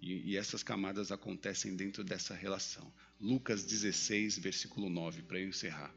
E, 0.00 0.30
e 0.30 0.36
essas 0.36 0.62
camadas 0.62 1.12
acontecem 1.12 1.76
dentro 1.76 2.02
dessa 2.02 2.34
relação. 2.34 2.90
Lucas 3.20 3.64
16, 3.64 4.38
versículo 4.38 4.88
9, 4.88 5.22
para 5.22 5.40
eu 5.40 5.48
encerrar. 5.48 5.94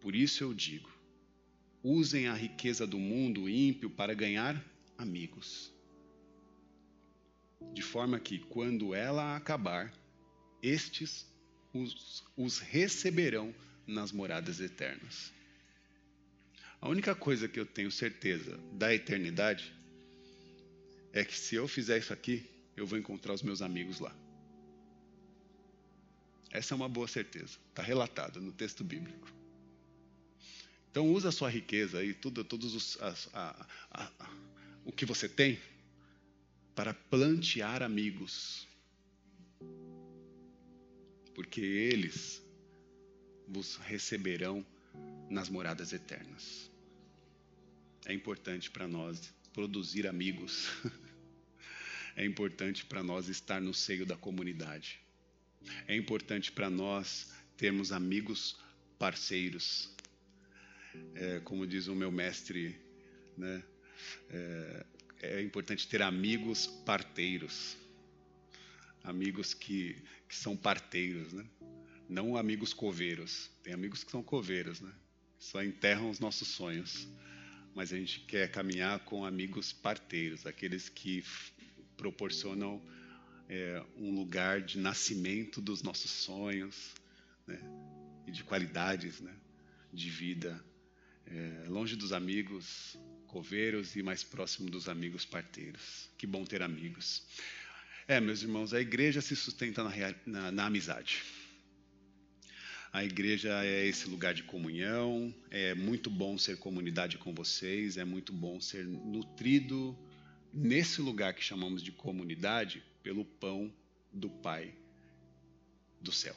Por 0.00 0.16
isso 0.16 0.42
eu 0.42 0.54
digo: 0.54 0.90
usem 1.82 2.28
a 2.28 2.34
riqueza 2.34 2.86
do 2.86 2.98
mundo 2.98 3.48
ímpio 3.48 3.90
para 3.90 4.14
ganhar 4.14 4.62
amigos. 4.96 5.70
De 7.72 7.82
forma 7.82 8.18
que, 8.18 8.38
quando 8.38 8.94
ela 8.94 9.36
acabar, 9.36 9.92
estes 10.62 11.31
os, 11.72 12.24
os 12.36 12.58
receberão 12.58 13.54
nas 13.86 14.12
moradas 14.12 14.60
eternas. 14.60 15.32
A 16.80 16.88
única 16.88 17.14
coisa 17.14 17.48
que 17.48 17.60
eu 17.60 17.66
tenho 17.66 17.90
certeza 17.90 18.58
da 18.72 18.92
eternidade 18.94 19.72
é 21.12 21.24
que 21.24 21.36
se 21.36 21.54
eu 21.54 21.68
fizer 21.68 21.98
isso 21.98 22.12
aqui, 22.12 22.44
eu 22.76 22.86
vou 22.86 22.98
encontrar 22.98 23.32
os 23.32 23.42
meus 23.42 23.62
amigos 23.62 24.00
lá. 24.00 24.14
Essa 26.50 26.74
é 26.74 26.76
uma 26.76 26.88
boa 26.88 27.08
certeza. 27.08 27.58
Está 27.70 27.82
relatado 27.82 28.40
no 28.40 28.52
texto 28.52 28.82
bíblico. 28.82 29.32
Então 30.90 31.10
usa 31.10 31.30
a 31.30 31.32
sua 31.32 31.48
riqueza 31.48 32.04
e 32.04 32.12
tudo, 32.12 32.44
todos 32.44 32.74
os, 32.74 33.00
a, 33.00 33.14
a, 33.32 33.66
a, 34.18 34.30
o 34.84 34.92
que 34.92 35.06
você 35.06 35.26
tem 35.26 35.58
para 36.74 36.92
plantear 36.92 37.82
amigos, 37.82 38.66
porque 41.34 41.60
eles 41.60 42.42
vos 43.48 43.76
receberão 43.76 44.64
nas 45.28 45.48
moradas 45.48 45.92
eternas. 45.92 46.70
É 48.04 48.12
importante 48.12 48.70
para 48.70 48.88
nós 48.88 49.32
produzir 49.52 50.06
amigos. 50.06 50.68
É 52.14 52.26
importante 52.26 52.84
para 52.84 53.02
nós 53.02 53.28
estar 53.28 53.58
no 53.58 53.72
seio 53.72 54.04
da 54.04 54.14
comunidade. 54.14 55.00
É 55.88 55.96
importante 55.96 56.52
para 56.52 56.68
nós 56.68 57.32
termos 57.56 57.90
amigos 57.90 58.60
parceiros. 58.98 59.90
É, 61.14 61.40
como 61.40 61.66
diz 61.66 61.86
o 61.86 61.94
meu 61.94 62.12
mestre, 62.12 62.78
né? 63.34 63.62
é, 64.28 64.86
é 65.22 65.42
importante 65.42 65.88
ter 65.88 66.02
amigos 66.02 66.66
parteiros. 66.66 67.76
Amigos 69.04 69.54
que, 69.54 69.96
que 70.28 70.34
são 70.34 70.56
parteiros, 70.56 71.32
né? 71.32 71.44
não 72.08 72.36
amigos 72.36 72.72
coveiros. 72.72 73.50
Tem 73.62 73.72
amigos 73.72 74.04
que 74.04 74.10
são 74.10 74.22
coveiros, 74.22 74.80
né? 74.80 74.92
só 75.38 75.62
enterram 75.62 76.10
os 76.10 76.20
nossos 76.20 76.48
sonhos 76.48 77.08
mas 77.74 77.92
a 77.92 77.96
gente 77.96 78.20
quer 78.20 78.50
caminhar 78.50 79.00
com 79.00 79.24
amigos 79.24 79.72
parteiros, 79.72 80.46
aqueles 80.46 80.88
que 80.88 81.24
proporcionam 81.96 82.82
é, 83.48 83.82
um 83.96 84.14
lugar 84.14 84.60
de 84.60 84.78
nascimento 84.78 85.60
dos 85.60 85.82
nossos 85.82 86.10
sonhos 86.10 86.94
né, 87.46 87.58
e 88.26 88.30
de 88.30 88.44
qualidades 88.44 89.20
né, 89.20 89.34
de 89.92 90.10
vida, 90.10 90.62
é, 91.26 91.64
longe 91.68 91.96
dos 91.96 92.12
amigos 92.12 92.98
coveiros 93.26 93.96
e 93.96 94.02
mais 94.02 94.22
próximo 94.22 94.68
dos 94.68 94.88
amigos 94.88 95.24
parteiros. 95.24 96.10
Que 96.18 96.26
bom 96.26 96.44
ter 96.44 96.62
amigos. 96.62 97.22
É, 98.12 98.20
meus 98.20 98.42
irmãos, 98.42 98.74
a 98.74 98.80
igreja 98.82 99.22
se 99.22 99.34
sustenta 99.34 99.82
na, 99.82 99.90
na, 100.26 100.52
na 100.52 100.66
amizade. 100.66 101.22
A 102.92 103.02
igreja 103.02 103.64
é 103.64 103.86
esse 103.86 104.06
lugar 104.06 104.34
de 104.34 104.42
comunhão, 104.42 105.34
é 105.50 105.74
muito 105.74 106.10
bom 106.10 106.36
ser 106.36 106.58
comunidade 106.58 107.16
com 107.16 107.32
vocês, 107.32 107.96
é 107.96 108.04
muito 108.04 108.30
bom 108.30 108.60
ser 108.60 108.84
nutrido 108.86 109.98
nesse 110.52 111.00
lugar 111.00 111.32
que 111.32 111.42
chamamos 111.42 111.82
de 111.82 111.90
comunidade 111.90 112.84
pelo 113.02 113.24
pão 113.24 113.72
do 114.12 114.28
Pai 114.28 114.74
do 115.98 116.12
céu. 116.12 116.36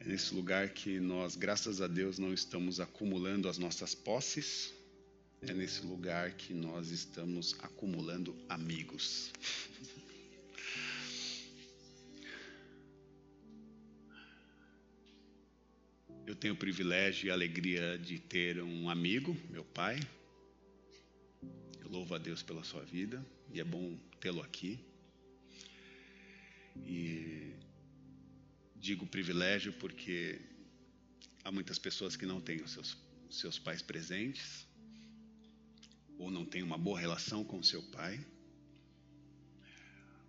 É 0.00 0.04
nesse 0.04 0.34
lugar 0.34 0.68
que 0.68 1.00
nós, 1.00 1.34
graças 1.34 1.80
a 1.80 1.86
Deus, 1.86 2.18
não 2.18 2.34
estamos 2.34 2.78
acumulando 2.78 3.48
as 3.48 3.56
nossas 3.56 3.94
posses, 3.94 4.70
é 5.42 5.54
nesse 5.54 5.84
lugar 5.86 6.32
que 6.32 6.52
nós 6.52 6.90
estamos 6.90 7.54
acumulando 7.60 8.36
amigos. 8.48 9.32
Eu 16.26 16.34
tenho 16.34 16.54
o 16.54 16.56
privilégio 16.56 17.26
e 17.26 17.30
a 17.30 17.34
alegria 17.34 17.98
de 17.98 18.18
ter 18.18 18.62
um 18.62 18.90
amigo, 18.90 19.36
meu 19.48 19.64
pai. 19.64 19.98
Eu 21.80 21.88
louvo 21.88 22.14
a 22.14 22.18
Deus 22.18 22.42
pela 22.42 22.62
sua 22.62 22.84
vida 22.84 23.24
e 23.52 23.60
é 23.60 23.64
bom 23.64 23.98
tê-lo 24.20 24.42
aqui. 24.42 24.78
E 26.86 27.54
digo 28.76 29.06
privilégio 29.06 29.72
porque 29.72 30.38
há 31.42 31.50
muitas 31.50 31.78
pessoas 31.78 32.14
que 32.14 32.26
não 32.26 32.40
têm 32.40 32.62
os 32.62 32.72
seus, 32.72 32.96
seus 33.30 33.58
pais 33.58 33.80
presentes 33.82 34.69
ou 36.20 36.30
não 36.30 36.44
têm 36.44 36.62
uma 36.62 36.76
boa 36.76 37.00
relação 37.00 37.42
com 37.42 37.62
seu 37.62 37.82
pai. 37.82 38.20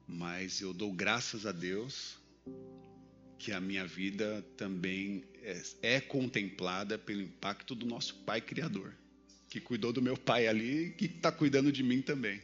Mas 0.07 0.61
eu 0.61 0.73
dou 0.73 0.91
graças 0.91 1.45
a 1.45 1.51
Deus 1.51 2.17
que 3.37 3.51
a 3.51 3.59
minha 3.59 3.85
vida 3.85 4.41
também 4.55 5.23
é, 5.41 5.61
é, 5.81 6.01
contemplada 6.01 6.97
pelo 6.97 7.21
impacto 7.21 7.75
do 7.75 7.85
nosso 7.85 8.15
Pai 8.23 8.39
Criador, 8.39 8.93
que 9.49 9.59
cuidou 9.59 9.91
do 9.91 10.01
meu 10.01 10.17
pai 10.17 10.47
ali 10.47 10.91
que 10.97 11.05
está 11.05 11.31
cuidando 11.31 11.71
de 11.71 11.83
mim 11.83 12.01
também. 12.01 12.41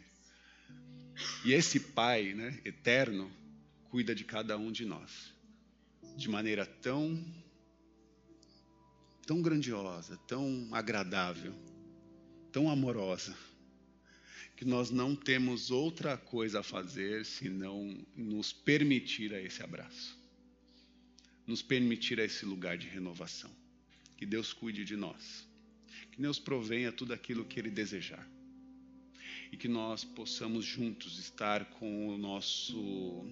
E 1.46 1.54
esse 1.54 1.80
Pai 1.80 2.34
né, 2.34 2.60
eterno 2.66 3.32
cuida 3.90 4.14
de 4.14 4.24
cada 4.24 4.58
um 4.58 4.72
de 4.72 4.86
nós 4.86 5.34
de 6.18 6.28
maneira 6.28 6.66
tão 6.66 7.24
tão 9.26 9.42
grandiosa, 9.42 10.18
tão 10.26 10.70
agradável, 10.72 11.54
tão 12.52 12.70
amorosa, 12.70 13.36
que 14.56 14.66
nós 14.66 14.90
não 14.90 15.16
temos 15.16 15.70
outra 15.70 16.18
coisa 16.18 16.62
a 16.62 16.64
fazer 16.64 17.26
senão 17.26 17.96
nos 18.16 18.52
permitir 18.52 19.34
a 19.34 19.42
esse 19.42 19.62
abraço, 19.62 20.18
nos 21.46 21.62
permitir 21.62 22.20
a 22.20 22.24
esse 22.24 22.46
lugar 22.46 22.78
de 22.78 22.88
renovação. 22.88 23.52
Que 24.18 24.26
Deus 24.26 24.52
cuide 24.52 24.84
de 24.84 24.96
nós, 24.96 25.48
que 26.12 26.22
Deus 26.22 26.40
provenha 26.40 26.92
tudo 26.92 27.14
aquilo 27.14 27.46
que 27.46 27.60
Ele 27.60 27.70
desejar 27.70 28.28
e 29.52 29.58
que 29.58 29.68
nós 29.68 30.04
possamos 30.04 30.66
juntos 30.66 31.20
estar 31.20 31.66
com 31.66 32.18
nosso, 32.18 33.26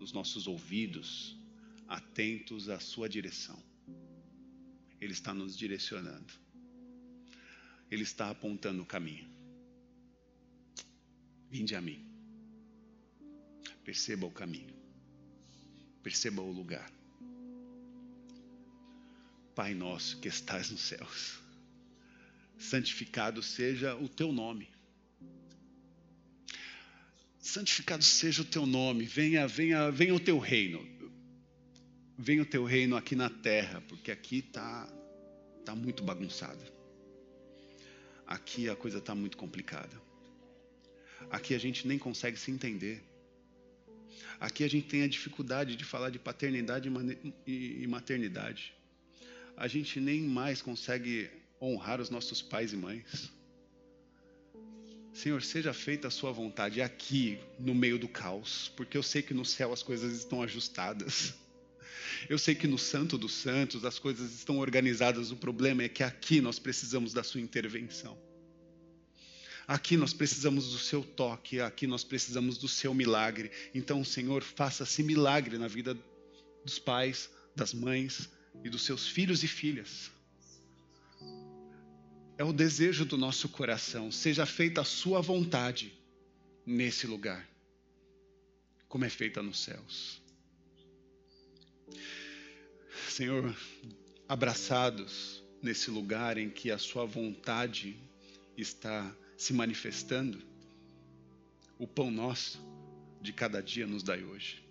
os 0.00 0.12
nossos 0.12 0.46
ouvidos 0.46 1.36
atentos 1.86 2.68
à 2.68 2.80
Sua 2.80 3.08
direção 3.08 3.62
ele 5.04 5.12
está 5.12 5.34
nos 5.34 5.56
direcionando. 5.56 6.32
Ele 7.92 8.02
está 8.02 8.30
apontando 8.30 8.82
o 8.82 8.86
caminho. 8.86 9.28
Vinde 11.50 11.76
a 11.76 11.80
mim. 11.80 12.04
Perceba 13.84 14.26
o 14.26 14.30
caminho. 14.30 14.74
Perceba 16.02 16.42
o 16.42 16.50
lugar. 16.50 16.90
Pai 19.54 19.74
nosso 19.74 20.18
que 20.18 20.28
estás 20.28 20.70
nos 20.70 20.80
céus, 20.80 21.38
santificado 22.58 23.42
seja 23.42 23.94
o 23.94 24.08
teu 24.08 24.32
nome. 24.32 24.66
Santificado 27.38 28.02
seja 28.02 28.40
o 28.40 28.46
teu 28.46 28.64
nome, 28.64 29.04
venha, 29.04 29.46
venha, 29.46 29.90
venha 29.90 30.14
o 30.14 30.20
teu 30.20 30.38
reino 30.38 30.92
venha 32.22 32.42
o 32.42 32.46
teu 32.46 32.64
reino 32.64 32.96
aqui 32.96 33.16
na 33.16 33.28
terra, 33.28 33.82
porque 33.88 34.10
aqui 34.12 34.38
está 34.38 34.88
tá 35.64 35.74
muito 35.74 36.04
bagunçada. 36.04 36.81
Aqui 38.26 38.68
a 38.68 38.76
coisa 38.76 38.98
está 38.98 39.14
muito 39.14 39.36
complicada. 39.36 40.00
Aqui 41.30 41.54
a 41.54 41.58
gente 41.58 41.86
nem 41.86 41.98
consegue 41.98 42.36
se 42.36 42.50
entender. 42.50 43.02
Aqui 44.40 44.64
a 44.64 44.68
gente 44.68 44.88
tem 44.88 45.02
a 45.02 45.08
dificuldade 45.08 45.76
de 45.76 45.84
falar 45.84 46.10
de 46.10 46.18
paternidade 46.18 46.90
e 47.46 47.86
maternidade. 47.86 48.74
A 49.56 49.68
gente 49.68 50.00
nem 50.00 50.22
mais 50.22 50.60
consegue 50.60 51.30
honrar 51.60 52.00
os 52.00 52.10
nossos 52.10 52.42
pais 52.42 52.72
e 52.72 52.76
mães. 52.76 53.32
Senhor, 55.12 55.42
seja 55.42 55.72
feita 55.74 56.08
a 56.08 56.10
sua 56.10 56.32
vontade 56.32 56.80
aqui 56.80 57.38
no 57.58 57.74
meio 57.74 57.98
do 57.98 58.08
caos, 58.08 58.72
porque 58.76 58.96
eu 58.96 59.02
sei 59.02 59.22
que 59.22 59.34
no 59.34 59.44
céu 59.44 59.72
as 59.72 59.82
coisas 59.82 60.16
estão 60.16 60.42
ajustadas. 60.42 61.34
Eu 62.28 62.38
sei 62.38 62.54
que 62.54 62.66
no 62.66 62.78
Santo 62.78 63.18
dos 63.18 63.32
Santos 63.32 63.84
as 63.84 63.98
coisas 63.98 64.32
estão 64.34 64.58
organizadas, 64.58 65.30
o 65.30 65.36
problema 65.36 65.82
é 65.82 65.88
que 65.88 66.02
aqui 66.02 66.40
nós 66.40 66.58
precisamos 66.58 67.12
da 67.12 67.22
Sua 67.22 67.40
intervenção. 67.40 68.18
Aqui 69.66 69.96
nós 69.96 70.12
precisamos 70.12 70.72
do 70.72 70.78
seu 70.78 71.04
toque, 71.04 71.60
aqui 71.60 71.86
nós 71.86 72.02
precisamos 72.02 72.58
do 72.58 72.68
seu 72.68 72.92
milagre. 72.92 73.50
Então, 73.74 74.04
Senhor, 74.04 74.42
faça-se 74.42 75.02
milagre 75.02 75.56
na 75.56 75.68
vida 75.68 75.96
dos 76.64 76.78
pais, 76.78 77.30
das 77.54 77.72
mães 77.72 78.28
e 78.64 78.68
dos 78.68 78.82
seus 78.82 79.06
filhos 79.06 79.42
e 79.42 79.48
filhas. 79.48 80.10
É 82.36 82.44
o 82.44 82.52
desejo 82.52 83.04
do 83.04 83.16
nosso 83.16 83.48
coração, 83.48 84.10
seja 84.10 84.44
feita 84.44 84.80
a 84.80 84.84
sua 84.84 85.20
vontade 85.20 85.92
nesse 86.66 87.06
lugar, 87.06 87.48
como 88.88 89.04
é 89.04 89.10
feita 89.10 89.42
nos 89.42 89.60
céus. 89.60 90.21
Senhor, 93.08 93.54
abraçados 94.28 95.42
nesse 95.62 95.90
lugar 95.90 96.38
em 96.38 96.48
que 96.48 96.70
a 96.70 96.78
Sua 96.78 97.04
vontade 97.04 97.96
está 98.56 99.14
se 99.36 99.52
manifestando, 99.52 100.42
o 101.78 101.86
pão 101.86 102.10
nosso 102.10 102.60
de 103.20 103.32
cada 103.32 103.62
dia 103.62 103.86
nos 103.86 104.02
dai 104.02 104.22
hoje. 104.24 104.62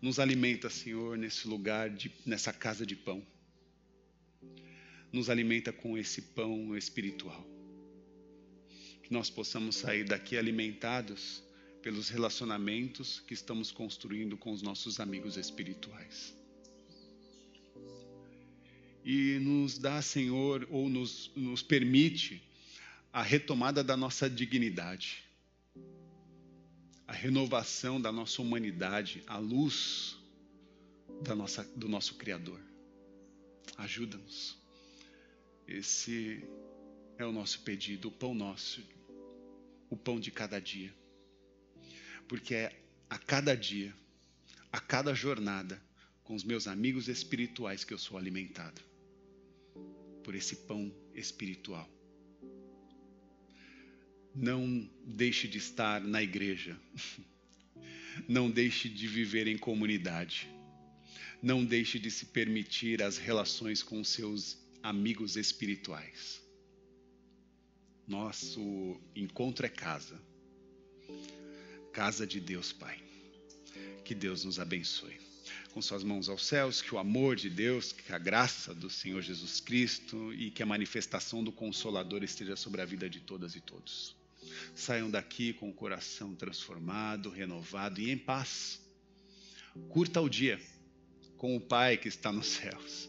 Nos 0.00 0.18
alimenta, 0.18 0.68
Senhor, 0.68 1.16
nesse 1.16 1.48
lugar, 1.48 1.90
de, 1.90 2.12
nessa 2.24 2.52
casa 2.52 2.84
de 2.84 2.96
pão. 2.96 3.24
Nos 5.12 5.30
alimenta 5.30 5.72
com 5.72 5.96
esse 5.96 6.22
pão 6.22 6.76
espiritual. 6.76 7.46
Que 9.02 9.12
nós 9.12 9.30
possamos 9.30 9.76
sair 9.76 10.04
daqui 10.04 10.36
alimentados 10.36 11.42
pelos 11.82 12.08
relacionamentos 12.08 13.20
que 13.20 13.34
estamos 13.34 13.70
construindo 13.70 14.36
com 14.36 14.52
os 14.52 14.62
nossos 14.62 15.00
amigos 15.00 15.36
espirituais. 15.36 16.34
E 19.04 19.38
nos 19.40 19.78
dá, 19.78 20.02
Senhor, 20.02 20.66
ou 20.70 20.88
nos, 20.88 21.30
nos 21.34 21.62
permite 21.62 22.42
a 23.12 23.22
retomada 23.22 23.82
da 23.82 23.96
nossa 23.96 24.28
dignidade, 24.28 25.24
a 27.06 27.12
renovação 27.12 28.00
da 28.00 28.12
nossa 28.12 28.42
humanidade, 28.42 29.22
a 29.26 29.38
luz 29.38 30.16
da 31.22 31.34
nossa, 31.34 31.64
do 31.74 31.88
nosso 31.88 32.14
Criador. 32.16 32.60
Ajuda-nos. 33.78 34.58
Esse 35.66 36.44
é 37.16 37.24
o 37.24 37.32
nosso 37.32 37.60
pedido, 37.60 38.08
o 38.08 38.12
pão 38.12 38.34
nosso, 38.34 38.82
o 39.88 39.96
pão 39.96 40.20
de 40.20 40.30
cada 40.30 40.60
dia 40.60 40.99
porque 42.30 42.54
é 42.54 42.72
a 43.10 43.18
cada 43.18 43.56
dia, 43.56 43.92
a 44.70 44.78
cada 44.78 45.12
jornada, 45.12 45.82
com 46.22 46.32
os 46.32 46.44
meus 46.44 46.68
amigos 46.68 47.08
espirituais 47.08 47.82
que 47.82 47.92
eu 47.92 47.98
sou 47.98 48.16
alimentado 48.16 48.80
por 50.22 50.36
esse 50.36 50.54
pão 50.54 50.94
espiritual. 51.12 51.90
Não 54.32 54.88
deixe 55.04 55.48
de 55.48 55.58
estar 55.58 56.00
na 56.00 56.22
igreja. 56.22 56.80
Não 58.28 58.48
deixe 58.48 58.88
de 58.88 59.08
viver 59.08 59.48
em 59.48 59.58
comunidade. 59.58 60.48
Não 61.42 61.64
deixe 61.64 61.98
de 61.98 62.12
se 62.12 62.26
permitir 62.26 63.02
as 63.02 63.18
relações 63.18 63.82
com 63.82 64.04
seus 64.04 64.56
amigos 64.84 65.34
espirituais. 65.34 66.40
Nosso 68.06 69.00
encontro 69.16 69.66
é 69.66 69.68
casa 69.68 70.29
casa 71.92 72.26
de 72.26 72.40
Deus, 72.40 72.72
Pai. 72.72 72.98
Que 74.04 74.14
Deus 74.14 74.44
nos 74.44 74.58
abençoe. 74.58 75.18
Com 75.72 75.80
suas 75.80 76.02
mãos 76.02 76.28
aos 76.28 76.46
céus, 76.46 76.82
que 76.82 76.94
o 76.94 76.98
amor 76.98 77.36
de 77.36 77.48
Deus, 77.48 77.92
que 77.92 78.12
a 78.12 78.18
graça 78.18 78.74
do 78.74 78.90
Senhor 78.90 79.22
Jesus 79.22 79.60
Cristo 79.60 80.32
e 80.34 80.50
que 80.50 80.62
a 80.62 80.66
manifestação 80.66 81.44
do 81.44 81.52
Consolador 81.52 82.24
esteja 82.24 82.56
sobre 82.56 82.80
a 82.80 82.84
vida 82.84 83.08
de 83.08 83.20
todas 83.20 83.54
e 83.54 83.60
todos. 83.60 84.16
Saiam 84.74 85.10
daqui 85.10 85.52
com 85.52 85.68
o 85.68 85.74
coração 85.74 86.34
transformado, 86.34 87.30
renovado 87.30 88.00
e 88.00 88.10
em 88.10 88.18
paz. 88.18 88.80
Curta 89.88 90.20
o 90.20 90.28
dia 90.28 90.60
com 91.36 91.56
o 91.56 91.60
Pai 91.60 91.96
que 91.96 92.08
está 92.08 92.32
nos 92.32 92.46
céus. 92.46 93.08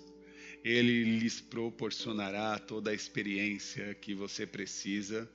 Ele 0.63 1.03
lhes 1.19 1.41
proporcionará 1.41 2.59
toda 2.59 2.91
a 2.91 2.93
experiência 2.93 3.95
que 3.95 4.13
você 4.13 4.45
precisa 4.45 5.27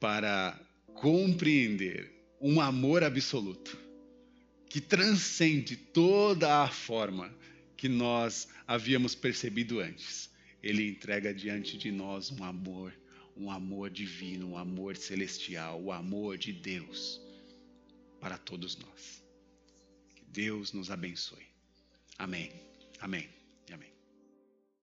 para 0.00 0.58
compreender 0.94 2.15
um 2.40 2.60
amor 2.60 3.02
absoluto 3.02 3.78
que 4.68 4.80
transcende 4.80 5.76
toda 5.76 6.62
a 6.62 6.68
forma 6.68 7.34
que 7.76 7.88
nós 7.88 8.48
havíamos 8.66 9.14
percebido 9.14 9.80
antes. 9.80 10.30
Ele 10.62 10.88
entrega 10.88 11.32
diante 11.32 11.78
de 11.78 11.90
nós 11.92 12.30
um 12.30 12.42
amor, 12.42 12.92
um 13.36 13.50
amor 13.50 13.90
divino, 13.90 14.50
um 14.50 14.58
amor 14.58 14.96
celestial, 14.96 15.80
o 15.82 15.92
amor 15.92 16.36
de 16.36 16.52
Deus 16.52 17.20
para 18.20 18.36
todos 18.36 18.76
nós. 18.76 19.22
Que 20.14 20.24
Deus 20.24 20.72
nos 20.72 20.90
abençoe. 20.90 21.46
Amém. 22.18 22.50
Amém. 23.00 23.35